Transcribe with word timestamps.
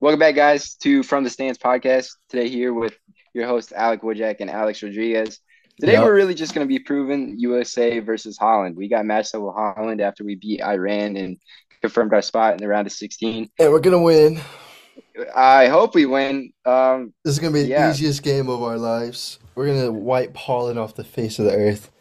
Welcome 0.00 0.20
back, 0.20 0.34
guys, 0.36 0.74
to 0.76 1.02
From 1.02 1.24
the 1.24 1.30
Stands 1.30 1.58
podcast. 1.58 2.10
Today, 2.28 2.48
here 2.48 2.72
with 2.72 2.94
your 3.34 3.46
host, 3.46 3.72
Alec 3.74 4.02
Wojak 4.02 4.36
and 4.40 4.50
Alex 4.50 4.82
Rodriguez. 4.82 5.40
Today, 5.80 5.92
Yep. 5.94 6.04
we're 6.04 6.14
really 6.14 6.34
just 6.34 6.54
going 6.54 6.66
to 6.66 6.68
be 6.68 6.78
proving 6.78 7.34
USA 7.38 7.98
versus 8.00 8.36
Holland. 8.38 8.76
We 8.76 8.88
got 8.88 9.04
matched 9.04 9.34
up 9.34 9.42
with 9.42 9.54
Holland 9.54 10.00
after 10.00 10.24
we 10.24 10.36
beat 10.36 10.62
Iran 10.62 11.16
and 11.16 11.36
confirmed 11.80 12.12
our 12.14 12.22
spot 12.22 12.52
in 12.52 12.58
the 12.58 12.68
round 12.68 12.86
of 12.86 12.92
16. 12.92 13.48
And 13.58 13.72
we're 13.72 13.78
gonna 13.78 14.02
win. 14.02 14.40
I 15.34 15.68
hope 15.68 15.94
we 15.94 16.06
win. 16.06 16.52
Um, 16.64 17.12
This 17.24 17.34
is 17.34 17.38
gonna 17.38 17.52
be 17.52 17.62
the 17.62 17.88
easiest 17.90 18.24
game 18.24 18.48
of 18.48 18.62
our 18.64 18.76
lives. 18.76 19.38
We're 19.54 19.66
gonna 19.68 19.92
wipe 19.92 20.36
Holland 20.36 20.76
off 20.80 20.96
the 20.96 21.04
face 21.04 21.38
of 21.38 21.44
the 21.44 21.52
earth. 21.54 21.92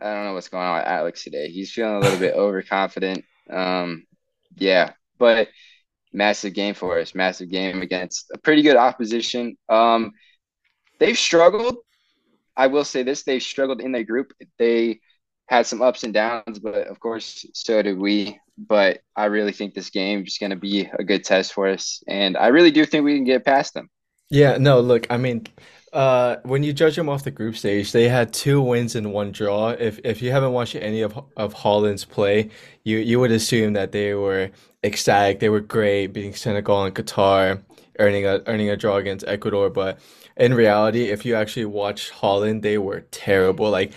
I 0.00 0.14
don't 0.14 0.24
know 0.24 0.32
what's 0.34 0.48
going 0.48 0.64
on 0.66 0.78
with 0.78 0.86
Alex 0.86 1.24
today. 1.24 1.48
He's 1.50 1.70
feeling 1.72 1.96
a 1.96 2.00
little 2.00 2.18
bit 2.18 2.34
overconfident. 2.36 3.22
Um, 3.50 4.06
yeah, 4.56 4.92
but 5.18 5.48
massive 6.12 6.54
game 6.54 6.74
for 6.74 6.98
us. 6.98 7.14
Massive 7.14 7.50
game 7.50 7.82
against 7.82 8.30
a 8.32 8.38
pretty 8.38 8.62
good 8.62 8.76
opposition. 8.76 9.56
Um, 9.68 10.12
they've 10.98 11.18
struggled. 11.18 11.76
I 12.56 12.66
will 12.66 12.84
say 12.84 13.02
this: 13.02 13.22
they've 13.22 13.42
struggled 13.42 13.80
in 13.80 13.92
their 13.92 14.04
group. 14.04 14.32
They 14.58 15.00
had 15.46 15.66
some 15.66 15.82
ups 15.82 16.04
and 16.04 16.14
downs, 16.14 16.58
but 16.58 16.86
of 16.86 17.00
course, 17.00 17.44
so 17.54 17.82
did 17.82 17.98
we. 17.98 18.38
But 18.58 19.00
I 19.16 19.26
really 19.26 19.52
think 19.52 19.74
this 19.74 19.90
game 19.90 20.24
is 20.26 20.38
going 20.38 20.50
to 20.50 20.56
be 20.56 20.88
a 20.98 21.04
good 21.04 21.24
test 21.24 21.52
for 21.52 21.68
us, 21.68 22.02
and 22.06 22.36
I 22.36 22.48
really 22.48 22.70
do 22.70 22.84
think 22.84 23.04
we 23.04 23.16
can 23.16 23.24
get 23.24 23.44
past 23.44 23.74
them. 23.74 23.88
Yeah, 24.30 24.56
no, 24.58 24.80
look, 24.80 25.06
I 25.10 25.16
mean, 25.18 25.46
uh, 25.92 26.36
when 26.44 26.62
you 26.62 26.72
judge 26.72 26.96
them 26.96 27.08
off 27.08 27.24
the 27.24 27.30
group 27.30 27.56
stage, 27.56 27.92
they 27.92 28.08
had 28.08 28.32
two 28.32 28.62
wins 28.62 28.96
and 28.96 29.12
one 29.12 29.30
draw. 29.30 29.70
If 29.70 30.00
if 30.04 30.22
you 30.22 30.30
haven't 30.30 30.52
watched 30.52 30.74
any 30.74 31.02
of 31.02 31.18
of 31.36 31.52
Holland's 31.52 32.04
play, 32.04 32.50
you 32.84 32.98
you 32.98 33.20
would 33.20 33.30
assume 33.30 33.74
that 33.74 33.92
they 33.92 34.14
were 34.14 34.50
ecstatic, 34.84 35.40
they 35.40 35.50
were 35.50 35.60
great, 35.60 36.08
beating 36.08 36.34
Senegal 36.34 36.84
and 36.84 36.94
Qatar, 36.94 37.62
earning 37.98 38.26
a 38.26 38.42
earning 38.46 38.70
a 38.70 38.76
draw 38.76 38.96
against 38.96 39.26
Ecuador. 39.28 39.68
But 39.68 39.98
in 40.36 40.54
reality, 40.54 41.10
if 41.10 41.26
you 41.26 41.34
actually 41.34 41.66
watch 41.66 42.10
Holland, 42.10 42.62
they 42.62 42.78
were 42.78 43.02
terrible. 43.10 43.70
Like, 43.70 43.92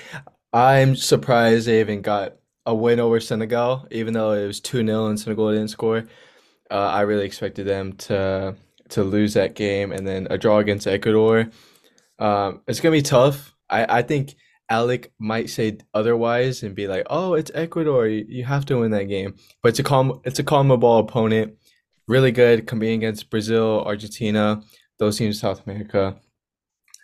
I'm 0.54 0.96
surprised 0.98 1.68
they 1.68 1.80
even 1.80 2.02
got 2.02 2.36
a 2.66 2.76
win 2.76 3.00
over 3.00 3.20
Senegal, 3.22 3.88
even 3.92 4.14
though 4.14 4.34
it 4.34 4.48
was 4.48 4.60
2-0 4.60 5.10
and 5.10 5.20
Senegal 5.20 5.52
didn't 5.52 5.70
score. 5.70 6.06
Uh, 6.72 6.74
I 6.74 7.02
really 7.02 7.26
expected 7.26 7.68
them 7.68 7.94
to 7.94 8.56
to 8.90 9.04
lose 9.04 9.34
that 9.34 9.56
game 9.56 9.92
and 9.92 10.06
then 10.06 10.28
a 10.30 10.38
draw 10.38 10.60
against 10.60 10.88
Ecuador. 10.88 11.50
Um, 12.20 12.62
it's 12.68 12.80
gonna 12.80 12.94
be 12.94 13.02
tough. 13.02 13.54
I, 13.70 14.00
I 14.00 14.02
think 14.02 14.36
Alec 14.70 15.12
might 15.20 15.50
say 15.50 15.78
otherwise 15.94 16.64
and 16.64 16.76
be 16.76 16.88
like, 16.88 17.06
"Oh, 17.10 17.34
it's 17.34 17.52
Ecuador. 17.54 18.08
You, 18.08 18.26
you 18.28 18.44
have 18.46 18.66
to 18.66 18.80
win 18.80 18.92
that 18.92 19.06
game." 19.06 19.36
But 19.62 19.70
it's 19.70 19.80
a 19.80 19.84
calm 19.84 20.22
it's 20.24 20.40
a 20.40 20.44
calm 20.44 20.68
ball 20.80 21.00
opponent. 21.00 21.56
Really 22.08 22.32
good 22.32 22.68
competing 22.68 23.00
against 23.00 23.30
Brazil, 23.30 23.84
Argentina, 23.86 24.62
those 25.00 25.18
teams, 25.18 25.38
in 25.38 25.40
South 25.40 25.66
America, 25.66 26.16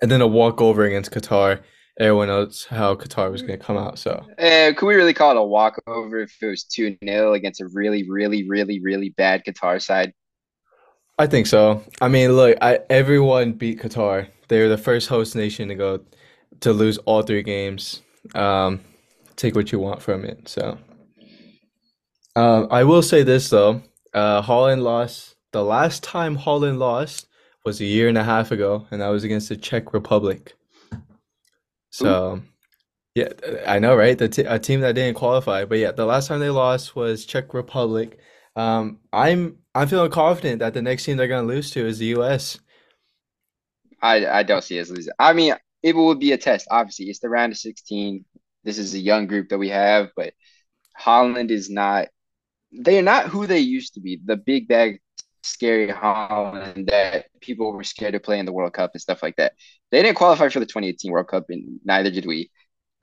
and 0.01 0.11
then 0.11 0.21
a 0.21 0.27
walkover 0.27 0.85
against 0.85 1.11
Qatar. 1.11 1.61
Everyone 1.99 2.29
knows 2.29 2.65
how 2.65 2.95
Qatar 2.95 3.31
was 3.31 3.41
gonna 3.41 3.57
come 3.57 3.77
out. 3.77 3.99
So 3.99 4.25
Uh, 4.39 4.73
could 4.75 4.87
we 4.87 4.95
really 4.95 5.13
call 5.13 5.31
it 5.31 5.37
a 5.37 5.43
walkover 5.43 6.19
if 6.19 6.35
it 6.41 6.47
was 6.47 6.63
2 6.63 6.97
0 7.03 7.33
against 7.33 7.61
a 7.61 7.67
really, 7.73 8.09
really, 8.09 8.47
really, 8.47 8.79
really 8.79 9.09
bad 9.09 9.43
Qatar 9.43 9.81
side? 9.81 10.13
I 11.21 11.27
think 11.27 11.45
so. 11.45 11.83
I 12.01 12.07
mean, 12.07 12.31
look, 12.31 12.57
I 12.63 12.79
everyone 12.89 13.51
beat 13.51 13.79
Qatar. 13.79 14.27
They 14.47 14.59
were 14.59 14.69
the 14.69 14.75
first 14.75 15.07
host 15.07 15.35
nation 15.35 15.67
to 15.67 15.75
go 15.75 15.99
to 16.61 16.73
lose 16.73 16.97
all 17.05 17.21
three 17.21 17.43
games. 17.43 18.01
Um, 18.33 18.79
take 19.35 19.53
what 19.53 19.71
you 19.71 19.77
want 19.77 20.01
from 20.01 20.25
it. 20.25 20.47
So, 20.49 20.79
um, 22.35 22.67
I 22.71 22.83
will 22.85 23.03
say 23.03 23.21
this 23.21 23.51
though, 23.51 23.83
uh, 24.15 24.41
Holland 24.41 24.83
lost. 24.83 25.35
The 25.51 25.63
last 25.63 26.01
time 26.01 26.37
Holland 26.37 26.79
lost 26.79 27.27
was 27.63 27.79
a 27.81 27.85
year 27.85 28.09
and 28.09 28.17
a 28.17 28.23
half 28.23 28.49
ago, 28.49 28.87
and 28.89 28.99
that 28.99 29.09
was 29.09 29.23
against 29.23 29.49
the 29.49 29.57
Czech 29.57 29.93
Republic. 29.93 30.55
So, 31.91 32.41
yeah, 33.13 33.29
I 33.67 33.77
know, 33.77 33.95
right? 33.95 34.17
The 34.17 34.27
t 34.27 34.41
a 34.41 34.57
team 34.57 34.81
that 34.81 34.95
didn't 34.95 35.17
qualify, 35.17 35.65
but 35.65 35.77
yeah, 35.77 35.91
the 35.91 36.05
last 36.07 36.29
time 36.29 36.39
they 36.39 36.49
lost 36.49 36.95
was 36.95 37.27
Czech 37.27 37.53
Republic. 37.53 38.17
Um, 38.55 39.01
I'm 39.13 39.60
I'm 39.75 39.87
feeling 39.87 40.11
confident 40.11 40.59
that 40.59 40.73
the 40.73 40.81
next 40.81 41.03
team 41.05 41.17
they're 41.17 41.27
gonna 41.27 41.47
lose 41.47 41.71
to 41.71 41.85
is 41.85 41.99
the 41.99 42.07
US. 42.07 42.59
I, 44.01 44.25
I 44.25 44.43
don't 44.43 44.63
see 44.63 44.79
us 44.79 44.89
losing. 44.89 45.13
I 45.19 45.33
mean, 45.33 45.55
it 45.83 45.95
will 45.95 46.15
be 46.15 46.31
a 46.31 46.37
test. 46.37 46.67
Obviously, 46.71 47.05
it's 47.05 47.19
the 47.19 47.29
round 47.29 47.51
of 47.51 47.57
16. 47.57 48.25
This 48.63 48.77
is 48.77 48.93
a 48.93 48.99
young 48.99 49.27
group 49.27 49.49
that 49.49 49.57
we 49.57 49.69
have, 49.69 50.09
but 50.15 50.33
Holland 50.95 51.51
is 51.51 51.69
not, 51.69 52.09
they're 52.71 53.01
not 53.03 53.27
who 53.27 53.47
they 53.47 53.59
used 53.59 53.95
to 53.95 54.01
be. 54.01 54.19
The 54.23 54.37
big 54.37 54.67
bag, 54.67 55.01
scary 55.43 55.89
Holland 55.89 56.87
that 56.91 57.27
people 57.41 57.73
were 57.73 57.83
scared 57.83 58.13
to 58.13 58.19
play 58.21 58.39
in 58.39 58.45
the 58.45 58.53
World 58.53 58.73
Cup 58.73 58.91
and 58.93 59.01
stuff 59.01 59.23
like 59.23 59.37
that. 59.37 59.53
They 59.91 60.01
didn't 60.03 60.17
qualify 60.17 60.49
for 60.49 60.59
the 60.59 60.67
2018 60.67 61.11
World 61.11 61.27
Cup, 61.29 61.45
and 61.49 61.79
neither 61.85 62.11
did 62.11 62.25
we. 62.25 62.51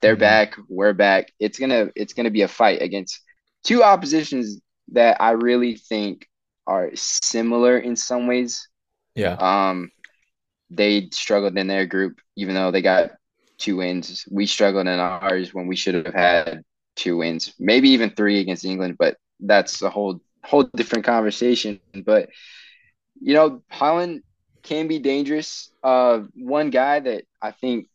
They're 0.01 0.15
Mhm. 0.15 0.19
back. 0.19 0.55
We're 0.69 0.93
back. 0.93 1.33
It's 1.39 1.59
gonna 1.59 1.89
it's 1.95 2.13
gonna 2.13 2.31
be 2.31 2.43
a 2.43 2.47
fight 2.47 2.81
against 2.81 3.21
two 3.63 3.83
oppositions 3.83 4.61
that 4.93 5.21
I 5.21 5.31
really 5.31 5.75
think 5.75 6.27
are 6.69 6.91
similar 6.93 7.79
in 7.79 7.95
some 7.95 8.27
ways. 8.27 8.69
Yeah. 9.15 9.33
Um, 9.33 9.91
they 10.69 11.09
struggled 11.11 11.57
in 11.57 11.67
their 11.67 11.87
group, 11.87 12.21
even 12.35 12.53
though 12.53 12.69
they 12.69 12.83
got 12.83 13.11
two 13.57 13.77
wins. 13.77 14.23
We 14.29 14.45
struggled 14.45 14.87
in 14.87 14.99
ours 14.99 15.51
when 15.53 15.65
we 15.65 15.75
should 15.75 15.95
have 15.95 16.13
had 16.13 16.61
two 16.95 17.17
wins, 17.17 17.53
maybe 17.59 17.89
even 17.89 18.11
three 18.11 18.39
against 18.39 18.65
England, 18.65 18.97
but 18.99 19.17
that's 19.39 19.81
a 19.81 19.89
whole 19.89 20.21
whole 20.43 20.69
different 20.75 21.05
conversation. 21.05 21.79
But 22.05 22.29
you 23.19 23.33
know, 23.33 23.63
Holland 23.69 24.21
can 24.61 24.87
be 24.87 24.99
dangerous. 24.99 25.71
Uh, 25.83 26.21
one 26.35 26.69
guy 26.69 26.99
that 26.99 27.23
I 27.41 27.51
think 27.51 27.87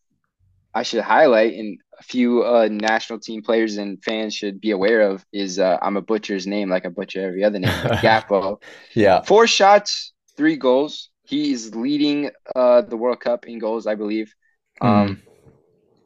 I 0.75 0.83
should 0.83 1.03
highlight 1.03 1.55
and 1.55 1.79
a 1.99 2.03
few 2.03 2.43
uh, 2.45 2.69
national 2.71 3.21
team 3.21 3.43
players 3.43 3.77
and 3.77 4.03
fans 4.03 4.35
should 4.35 4.61
be 4.61 4.73
aware 4.73 5.03
of 5.03 5.25
is 5.33 5.59
uh, 5.59 5.79
I'm 5.81 5.97
a 5.97 6.03
butcher's 6.03 6.47
name 6.47 6.69
like 6.69 6.85
I 6.85 6.89
butcher 6.89 7.27
every 7.29 7.45
other 7.45 7.59
name, 7.61 7.71
Gakpo. 8.03 8.61
Yeah. 8.95 9.23
Four 9.23 9.47
shots, 9.47 10.13
three 10.37 10.57
goals. 10.57 11.11
He 11.25 11.53
is 11.53 11.75
leading 11.75 12.31
uh 12.55 12.83
the 12.83 12.97
World 12.97 13.21
Cup 13.21 13.47
in 13.47 13.59
goals, 13.59 13.87
I 13.87 13.95
believe. 13.95 14.35
Um, 14.81 15.23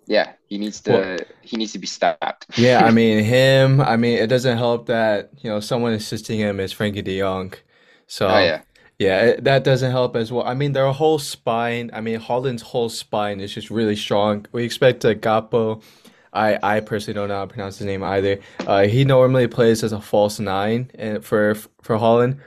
yeah, 0.06 0.32
he 0.48 0.58
needs 0.58 0.80
to 0.82 0.92
Well- 0.92 1.18
he 1.42 1.56
needs 1.56 1.72
to 1.72 1.78
be 1.78 1.86
stopped. 1.86 2.46
Yeah, 2.56 2.84
I 2.84 2.90
mean 2.90 3.24
him, 3.36 3.80
I 3.80 3.96
mean 3.96 4.18
it 4.18 4.28
doesn't 4.28 4.58
help 4.58 4.86
that, 4.86 5.30
you 5.38 5.50
know, 5.50 5.60
someone 5.60 5.92
assisting 5.92 6.38
him 6.38 6.60
is 6.60 6.72
Frenkie 6.74 7.04
de 7.04 7.18
Jong. 7.20 7.54
So 8.06 8.28
oh 8.28 8.38
yeah, 8.38 8.62
Yeah, 8.98 9.36
that 9.40 9.62
doesn't 9.62 9.92
help 9.92 10.16
as 10.16 10.32
well. 10.32 10.44
I 10.44 10.54
mean, 10.54 10.72
their 10.72 10.90
whole 10.90 11.20
spine, 11.20 11.90
I 11.92 12.00
mean, 12.00 12.18
Holland's 12.18 12.62
whole 12.62 12.88
spine 12.88 13.40
is 13.40 13.54
just 13.54 13.70
really 13.70 13.94
strong. 13.94 14.46
We 14.50 14.64
expect 14.64 15.04
uh, 15.04 15.14
Gakpo. 15.14 15.82
I, 16.32 16.58
I 16.62 16.80
personally 16.80 17.14
don't 17.14 17.28
know 17.28 17.36
how 17.36 17.44
to 17.44 17.52
pronounce 17.52 17.78
his 17.78 17.86
name 17.86 18.02
either. 18.02 18.40
Uh, 18.66 18.82
he 18.82 19.04
normally 19.04 19.46
plays 19.46 19.84
as 19.84 19.92
a 19.92 20.00
false 20.00 20.40
nine 20.40 20.90
and 20.96 21.24
for 21.24 21.54
for 21.80 21.96
Holland. 21.96 22.40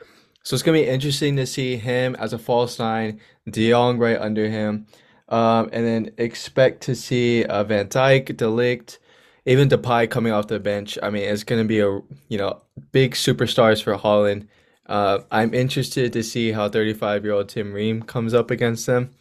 So 0.44 0.54
it's 0.54 0.64
gonna 0.64 0.78
be 0.78 0.88
interesting 0.88 1.36
to 1.38 1.46
see 1.46 1.78
him 1.78 2.16
as 2.16 2.34
a 2.34 2.38
false 2.38 2.78
nine, 2.80 3.22
De 3.50 3.70
Jong 3.70 3.98
right 3.98 4.20
under 4.20 4.50
him. 4.50 4.88
Um, 5.30 5.70
and 5.72 5.86
then 5.86 6.12
expect 6.18 6.82
to 6.82 6.96
see 6.96 7.46
uh, 7.46 7.64
Van 7.64 7.88
Dijk, 7.88 8.36
De 8.36 8.46
Ligt, 8.46 8.98
even 9.46 9.70
Depay 9.70 10.10
coming 10.10 10.34
off 10.34 10.48
the 10.48 10.60
bench. 10.60 10.98
I 11.02 11.10
mean, 11.10 11.24
it's 11.24 11.46
gonna 11.46 11.64
be 11.64 11.80
a, 11.80 12.02
you 12.28 12.38
know, 12.38 12.62
big 12.92 13.14
superstars 13.14 13.82
for 13.82 13.96
Holland. 13.96 14.48
Uh, 14.92 15.24
I'm 15.32 15.54
interested 15.54 16.12
to 16.12 16.22
see 16.22 16.52
how 16.52 16.68
35-year-old 16.68 17.48
Tim 17.48 17.72
Ream 17.72 18.02
comes 18.02 18.34
up 18.34 18.52
against 18.52 18.86
them. 18.86 19.12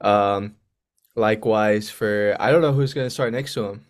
Um, 0.00 0.56
likewise 1.14 1.88
for 1.88 2.36
I 2.40 2.50
don't 2.50 2.60
know 2.60 2.72
who's 2.72 2.92
going 2.92 3.06
to 3.06 3.10
start 3.10 3.32
next 3.32 3.54
to 3.54 3.64
him. 3.66 3.86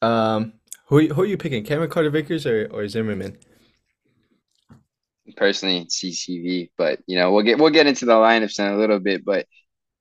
Um, 0.00 0.54
who 0.86 1.06
who 1.08 1.22
are 1.22 1.26
you 1.26 1.36
picking? 1.36 1.64
Cameron 1.64 1.90
Carter-Vickers 1.90 2.46
or 2.46 2.66
or 2.72 2.88
Zimmerman? 2.88 3.36
personally 5.36 5.84
CCV, 5.86 6.70
but 6.78 7.00
you 7.06 7.16
know 7.18 7.32
we'll 7.32 7.44
get 7.44 7.58
we'll 7.58 7.70
get 7.70 7.86
into 7.86 8.06
the 8.06 8.12
lineups 8.12 8.58
in 8.58 8.72
a 8.72 8.78
little 8.78 8.98
bit. 9.00 9.26
But 9.26 9.46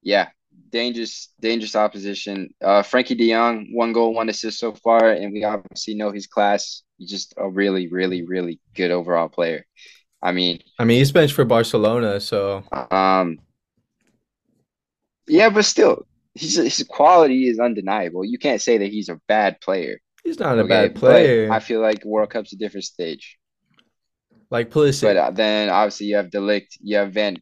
yeah, 0.01 0.30
dangerous 0.71 1.30
dangerous 1.42 1.75
opposition. 1.75 2.54
Uh, 2.62 2.83
Frenkie 2.83 3.18
De 3.18 3.31
Jong, 3.31 3.68
one 3.74 3.92
goal, 3.92 4.13
one 4.13 4.30
assist 4.30 4.60
so 4.60 4.74
far, 4.74 5.12
and 5.12 5.33
we 5.33 5.44
obviously 5.44 5.95
know 5.95 6.12
his 6.12 6.27
class. 6.27 6.83
He's 6.98 7.10
just 7.10 7.33
a 7.38 7.50
really, 7.50 7.89
really, 7.89 8.24
really 8.24 8.62
good 8.75 8.92
overall 8.92 9.27
player. 9.27 9.66
I 10.22 10.31
mean, 10.31 10.62
I 10.80 10.86
mean, 10.86 11.00
he's 11.00 11.12
benched 11.12 11.34
for 11.34 11.46
Barcelona, 11.46 12.19
so 12.19 12.64
Um, 12.72 13.40
yeah, 15.28 15.50
but 15.50 15.66
still, 15.66 16.06
he's, 16.34 16.56
his 16.56 16.86
quality 16.90 17.48
is 17.48 17.60
undeniable. 17.60 18.24
You 18.25 18.38
can't 18.38 18.62
say 18.62 18.78
that 18.78 18.88
he's 18.92 19.10
a 19.10 19.19
bad 19.28 19.60
player. 19.62 20.00
he's 20.24 20.40
not 20.40 20.60
a 20.60 20.64
Okay, 20.64 20.69
bad 20.69 20.96
but 21.00 21.00
player. 21.00 21.50
I 21.50 21.60
feel 21.60 21.81
like 21.81 22.04
World 22.06 22.30
Cup's 22.30 22.54
a 22.54 22.58
different 22.58 22.86
stage. 22.86 23.38
Like 24.50 24.69
Pulisic. 24.69 25.02
But 25.02 25.18
uh, 25.18 25.31
then 25.31 25.69
obviously 25.69 26.08
you 26.08 26.16
have 26.16 26.31
De 26.31 26.40
Ligt, 26.40 26.78
you 26.81 26.98
have 26.98 27.14
Van. 27.14 27.38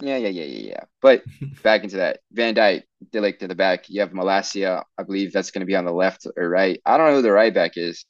Yeah, 0.00 0.16
yeah, 0.16 0.28
yeah, 0.28 0.44
yeah, 0.44 0.68
yeah. 0.70 0.80
But 1.00 1.22
back 1.62 1.84
into 1.84 1.96
that, 1.96 2.20
Van 2.32 2.54
Dijk, 2.54 2.82
De 3.12 3.20
Ligt 3.20 3.38
to 3.40 3.48
the 3.48 3.54
back. 3.54 3.88
You 3.88 4.00
have 4.00 4.12
Malacia. 4.12 4.84
I 4.98 5.02
believe 5.04 5.32
that's 5.32 5.50
going 5.50 5.60
to 5.60 5.66
be 5.66 5.76
on 5.76 5.84
the 5.84 5.92
left 5.92 6.26
or 6.36 6.48
right. 6.48 6.80
I 6.84 6.96
don't 6.96 7.08
know 7.08 7.16
who 7.16 7.22
the 7.22 7.32
right 7.32 7.54
back 7.54 7.72
is. 7.76 8.04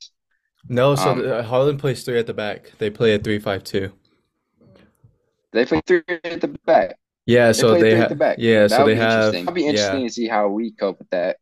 No, 0.69 0.97
so 0.97 1.11
Um, 1.11 1.19
the, 1.23 1.43
Holland 1.45 1.79
plays 1.79 2.05
three 2.05 2.19
at 2.19 2.27
the 2.27 2.35
back. 2.35 2.73
They 2.79 2.91
play 2.91 3.15
a 3.15 3.19
three-five-two. 3.19 3.93
They 5.53 5.65
play 5.67 5.81
three 5.87 6.03
at 6.25 6.41
the 6.41 6.49
back. 6.67 6.99
Yeah, 7.27 7.53
They 7.53 7.53
so 7.53 7.77
they 7.77 7.95
the 7.95 7.97
have 7.97 8.19
back. 8.19 8.39
yeah, 8.39 8.69
That 8.69 8.71
so 8.77 8.85
they 8.85 8.97
have 8.97 9.35
interesting. 9.35 9.45
That'd 9.45 9.55
be 9.55 9.67
interesting 9.67 10.03
yeah. 10.03 10.07
to 10.07 10.11
see 10.11 10.29
how 10.29 10.49
we 10.49 10.73
cope 10.73 10.99
with 10.99 11.11
that. 11.11 11.39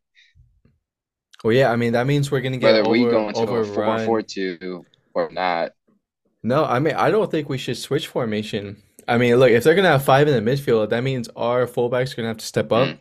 Well, 1.43 1.53
yeah, 1.53 1.71
I 1.71 1.75
mean 1.75 1.93
that 1.93 2.07
means 2.07 2.31
we're 2.31 2.41
gonna 2.41 2.57
get 2.57 2.65
Whether 2.73 2.85
we 2.85 3.05
over 3.05 3.11
go 3.11 3.29
into 3.29 3.41
a 3.55 3.63
four 3.65 3.99
four 3.99 4.21
two 4.21 4.85
or 5.13 5.29
not. 5.31 5.71
No, 6.43 6.65
I 6.65 6.79
mean 6.79 6.95
I 6.95 7.11
don't 7.11 7.29
think 7.29 7.49
we 7.49 7.57
should 7.57 7.77
switch 7.77 8.07
formation. 8.07 8.81
I 9.07 9.17
mean, 9.17 9.35
look, 9.37 9.51
if 9.51 9.63
they're 9.63 9.75
gonna 9.75 9.89
have 9.89 10.03
five 10.05 10.27
in 10.27 10.43
the 10.43 10.51
midfield, 10.51 10.89
that 10.89 11.03
means 11.03 11.27
our 11.35 11.65
fullbacks 11.67 12.13
are 12.13 12.15
gonna 12.17 12.27
have 12.29 12.37
to 12.37 12.45
step 12.45 12.71
up. 12.71 12.89
Mm, 12.89 12.99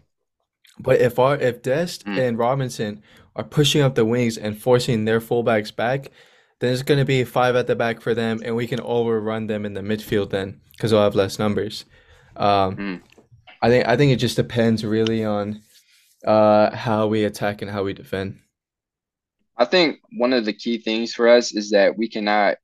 But 0.80 1.00
if 1.00 1.18
our 1.18 1.36
if 1.36 1.62
Dest 1.62 2.06
mm. 2.06 2.18
and 2.18 2.38
Robinson 2.38 3.02
are 3.40 3.44
pushing 3.44 3.82
up 3.82 3.94
the 3.94 4.04
wings 4.04 4.36
and 4.38 4.58
forcing 4.58 5.04
their 5.04 5.20
fullbacks 5.20 5.74
back, 5.74 6.10
then 6.60 6.72
it's 6.72 6.82
gonna 6.82 7.04
be 7.04 7.24
five 7.24 7.56
at 7.56 7.66
the 7.66 7.74
back 7.76 8.00
for 8.00 8.14
them, 8.14 8.40
and 8.44 8.54
we 8.56 8.66
can 8.66 8.80
overrun 8.80 9.46
them 9.46 9.64
in 9.64 9.74
the 9.74 9.80
midfield 9.80 10.30
then 10.30 10.60
because 10.72 10.90
they'll 10.90 11.02
have 11.02 11.14
less 11.14 11.38
numbers. 11.38 11.84
Um, 12.36 12.76
Mm. 12.76 13.02
I 13.62 13.68
think 13.68 13.86
I 13.88 13.96
think 13.96 14.12
it 14.12 14.16
just 14.16 14.36
depends 14.36 14.84
really 14.84 15.24
on 15.24 15.62
uh 16.26 16.74
how 16.74 17.06
we 17.06 17.24
attack 17.24 17.62
and 17.62 17.70
how 17.70 17.82
we 17.84 17.92
defend. 17.94 18.38
I 19.56 19.64
think 19.66 19.98
one 20.18 20.32
of 20.32 20.44
the 20.44 20.52
key 20.54 20.78
things 20.78 21.12
for 21.12 21.28
us 21.28 21.52
is 21.54 21.70
that 21.70 21.96
we 21.98 22.08
cannot, 22.08 22.56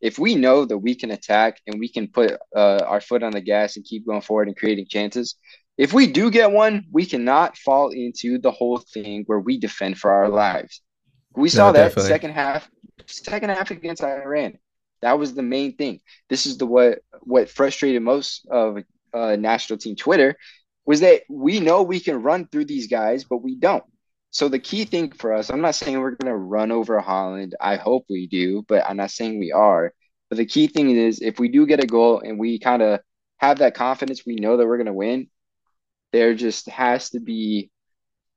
if 0.00 0.18
we 0.18 0.36
know 0.36 0.64
that 0.64 0.78
we 0.78 0.94
can 0.94 1.10
attack 1.10 1.60
and 1.66 1.80
we 1.80 1.88
can 1.88 2.06
put 2.08 2.38
uh, 2.54 2.80
our 2.86 3.00
foot 3.00 3.24
on 3.24 3.32
the 3.32 3.40
gas 3.40 3.76
and 3.76 3.84
keep 3.84 4.06
going 4.06 4.20
forward 4.20 4.46
and 4.48 4.56
creating 4.56 4.86
chances, 4.88 5.34
if 5.78 5.92
we 5.94 6.08
do 6.08 6.30
get 6.30 6.52
one, 6.52 6.86
we 6.92 7.06
cannot 7.06 7.56
fall 7.58 7.90
into 7.90 8.38
the 8.38 8.50
whole 8.50 8.78
thing 8.78 9.24
where 9.26 9.40
we 9.40 9.58
defend 9.58 9.98
for 9.98 10.10
our 10.12 10.28
lives. 10.28 10.82
We 11.36 11.48
No, 11.52 11.70
saw 11.70 11.72
that 11.72 11.94
definitely. 11.94 12.00
second 12.00 12.32
half, 12.32 12.68
second 13.06 13.50
half 13.50 13.70
against 13.70 14.02
Iran. 14.02 14.58
That 15.02 15.18
was 15.18 15.34
the 15.34 15.42
main 15.42 15.76
thing. 15.76 16.00
This 16.28 16.46
is 16.46 16.58
the 16.58 16.66
what 16.66 17.00
what 17.22 17.48
frustrated 17.50 18.02
most 18.02 18.46
of 18.50 18.78
uh, 19.14 19.36
national 19.36 19.78
team 19.78 19.96
Twitter 19.96 20.36
was 20.86 21.00
that 21.00 21.22
we 21.28 21.60
know 21.60 21.82
we 21.82 22.00
can 22.00 22.22
run 22.22 22.46
through 22.48 22.64
these 22.64 22.88
guys, 22.88 23.24
but 23.24 23.38
we 23.38 23.56
don't. 23.56 23.84
So 24.30 24.48
the 24.48 24.58
key 24.58 24.84
thing 24.84 25.12
for 25.12 25.32
us, 25.32 25.50
I'm 25.50 25.60
not 25.60 25.74
saying 25.74 25.98
we're 26.00 26.12
going 26.16 26.32
to 26.32 26.36
run 26.36 26.70
over 26.72 26.98
Holland. 27.00 27.54
I 27.60 27.76
hope 27.76 28.04
we 28.10 28.26
do, 28.26 28.64
but 28.68 28.84
I'm 28.88 28.96
not 28.96 29.10
saying 29.10 29.38
we 29.38 29.52
are. 29.52 29.92
But 30.28 30.36
the 30.38 30.46
key 30.46 30.66
thing 30.66 30.90
is 30.90 31.20
if 31.22 31.38
we 31.38 31.48
do 31.48 31.66
get 31.66 31.82
a 31.82 31.86
goal 31.86 32.20
and 32.20 32.38
we 32.38 32.58
kind 32.58 32.82
of 32.82 33.00
have 33.38 33.58
that 33.58 33.74
confidence, 33.74 34.24
we 34.26 34.36
know 34.36 34.56
that 34.56 34.66
we're 34.66 34.76
going 34.76 34.86
to 34.86 34.92
win. 34.92 35.28
There 36.12 36.34
just 36.34 36.68
has 36.68 37.10
to 37.10 37.20
be 37.20 37.70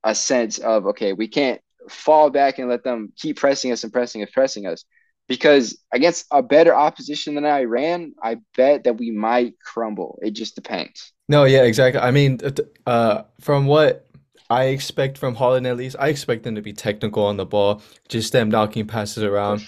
a 0.04 0.14
sense 0.14 0.58
of 0.58 0.86
okay, 0.86 1.12
we 1.12 1.28
can't 1.28 1.60
fall 1.88 2.30
back 2.30 2.58
and 2.58 2.68
let 2.68 2.84
them 2.84 3.12
keep 3.16 3.36
pressing 3.36 3.72
us 3.72 3.84
and 3.84 3.92
pressing 3.92 4.22
us, 4.22 4.30
pressing 4.30 4.66
us. 4.66 4.84
Because 5.28 5.78
against 5.92 6.26
a 6.30 6.42
better 6.42 6.74
opposition 6.74 7.36
than 7.36 7.44
Iran, 7.44 8.12
I 8.22 8.38
bet 8.56 8.84
that 8.84 8.98
we 8.98 9.10
might 9.10 9.54
crumble. 9.60 10.18
It 10.20 10.32
just 10.32 10.54
depends. 10.54 11.12
No, 11.28 11.44
yeah, 11.44 11.62
exactly. 11.62 12.00
I 12.00 12.10
mean, 12.10 12.40
uh, 12.86 13.22
from 13.40 13.66
what 13.66 14.08
I 14.50 14.64
expect 14.64 15.16
from 15.16 15.34
Holland 15.34 15.66
at 15.66 15.76
least, 15.76 15.96
I 15.98 16.08
expect 16.08 16.42
them 16.42 16.56
to 16.56 16.62
be 16.62 16.72
technical 16.72 17.24
on 17.24 17.36
the 17.36 17.46
ball, 17.46 17.82
just 18.08 18.32
them 18.32 18.50
knocking 18.50 18.86
passes 18.86 19.22
around. 19.22 19.64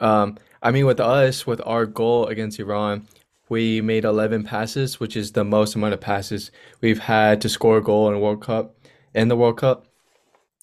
Um, 0.00 0.38
I 0.62 0.70
mean, 0.70 0.86
with 0.86 1.00
us, 1.00 1.46
with 1.46 1.60
our 1.66 1.86
goal 1.86 2.26
against 2.26 2.60
Iran, 2.60 3.08
we 3.50 3.80
made 3.82 4.04
11 4.04 4.44
passes, 4.44 4.98
which 4.98 5.16
is 5.16 5.32
the 5.32 5.44
most 5.44 5.74
amount 5.74 5.92
of 5.92 6.00
passes 6.00 6.50
we've 6.80 7.00
had 7.00 7.40
to 7.42 7.48
score 7.48 7.76
a 7.78 7.82
goal 7.82 8.08
in 8.08 8.20
World 8.20 8.42
Cup, 8.42 8.76
in 9.14 9.28
the 9.28 9.36
World 9.36 9.58
Cup. 9.58 9.86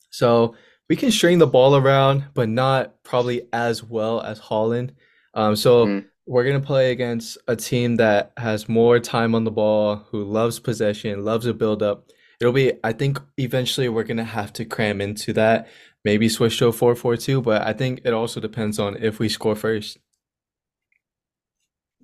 So 0.10 0.56
we 0.89 0.95
can 0.95 1.12
string 1.12 1.38
the 1.38 1.48
ball 1.48 1.75
around, 1.75 2.25
but 2.34 2.50
not 2.50 3.04
probably 3.04 3.42
as 3.54 3.84
well 3.84 4.22
as 4.22 4.39
Holland. 4.39 4.94
Um, 5.34 5.56
so 5.56 5.86
Mm. 5.86 6.06
we're 6.25 6.45
gonna 6.45 6.60
play 6.62 6.92
against 6.92 7.38
a 7.48 7.56
team 7.56 7.98
that 7.98 8.31
has 8.38 8.68
more 8.69 9.00
time 9.00 9.36
on 9.36 9.44
the 9.44 9.51
ball, 9.51 9.98
who 10.12 10.24
loves 10.24 10.60
possession, 10.60 11.24
loves 11.25 11.45
a 11.45 11.54
build 11.54 11.84
up. 11.84 12.06
It'll 12.39 12.54
be, 12.54 12.74
I 12.84 12.94
think, 12.94 13.19
eventually 13.38 13.89
we're 13.89 14.04
gonna 14.04 14.24
have 14.24 14.54
to 14.54 14.66
cram 14.66 15.01
into 15.01 15.34
that, 15.34 15.68
maybe 16.06 16.30
switch 16.30 16.57
to 16.60 16.68
a 16.68 16.72
4-4-2, 16.72 17.42
but 17.42 17.63
I 17.63 17.74
think 17.74 18.01
it 18.06 18.13
also 18.13 18.39
depends 18.39 18.80
on 18.80 18.95
if 18.98 19.19
we 19.19 19.28
score 19.28 19.56
first. 19.56 19.98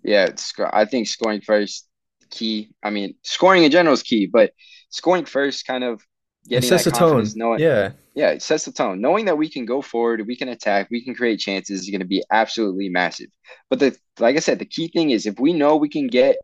Yeah, 0.04 0.26
it's, 0.26 0.54
I 0.60 0.86
think 0.86 1.08
scoring 1.08 1.42
first 1.42 1.88
key. 2.30 2.72
I 2.84 2.90
mean, 2.90 3.16
scoring 3.24 3.64
in 3.64 3.72
general 3.72 3.94
is 3.94 4.04
key, 4.04 4.28
but 4.28 4.52
scoring 4.90 5.26
first 5.26 5.66
kind 5.66 5.84
of 5.84 6.02
It 6.46 6.50
getting 6.50 6.70
sets 6.70 6.84
that 6.86 6.94
the 6.94 7.00
tone. 7.00 7.26
knowing 7.36 7.60
Yeah. 7.60 7.92
yeah, 8.16 8.32
it 8.32 8.42
sets 8.42 8.66
the 8.66 8.72
tone. 8.72 9.02
Knowing 9.02 9.26
that 9.26 9.38
we 9.38 9.50
can 9.50 9.66
go 9.66 9.82
forward, 9.82 10.26
we 10.28 10.36
can 10.36 10.50
attack, 10.50 10.90
we 10.92 11.04
can 11.04 11.16
create 11.16 11.40
chances 11.40 11.82
is 11.82 11.90
going 11.90 12.02
to 12.02 12.08
be 12.08 12.24
absolutely 12.32 12.90
massive. 12.90 13.30
But 13.70 13.80
the 13.80 13.98
like 14.20 14.36
I 14.36 14.40
said, 14.40 14.60
the 14.60 14.66
key 14.66 14.90
thing 14.90 15.12
is 15.12 15.26
if 15.26 15.40
we 15.40 15.54
know 15.54 15.78
we 15.78 15.90
can 15.90 16.08
get 16.08 16.38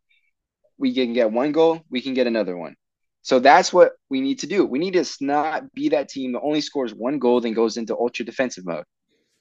we 0.78 0.94
can 0.94 1.14
get 1.14 1.32
one 1.32 1.52
goal, 1.52 1.82
we 1.90 2.02
can 2.02 2.14
get 2.14 2.28
another 2.28 2.58
one. 2.58 2.76
So 3.22 3.40
that's 3.40 3.74
what 3.74 3.92
we 4.10 4.22
need 4.22 4.40
to 4.40 4.48
do. 4.48 4.66
We 4.66 4.80
need 4.80 4.94
to 4.94 5.06
not 5.20 5.72
be 5.74 5.90
that 5.90 6.08
team 6.08 6.32
that 6.32 6.42
only 6.42 6.62
scores 6.62 6.94
one 6.94 7.20
goal, 7.20 7.42
then 7.42 7.54
goes 7.54 7.76
into 7.76 7.96
ultra 7.96 8.24
defensive 8.26 8.66
mode 8.66 8.86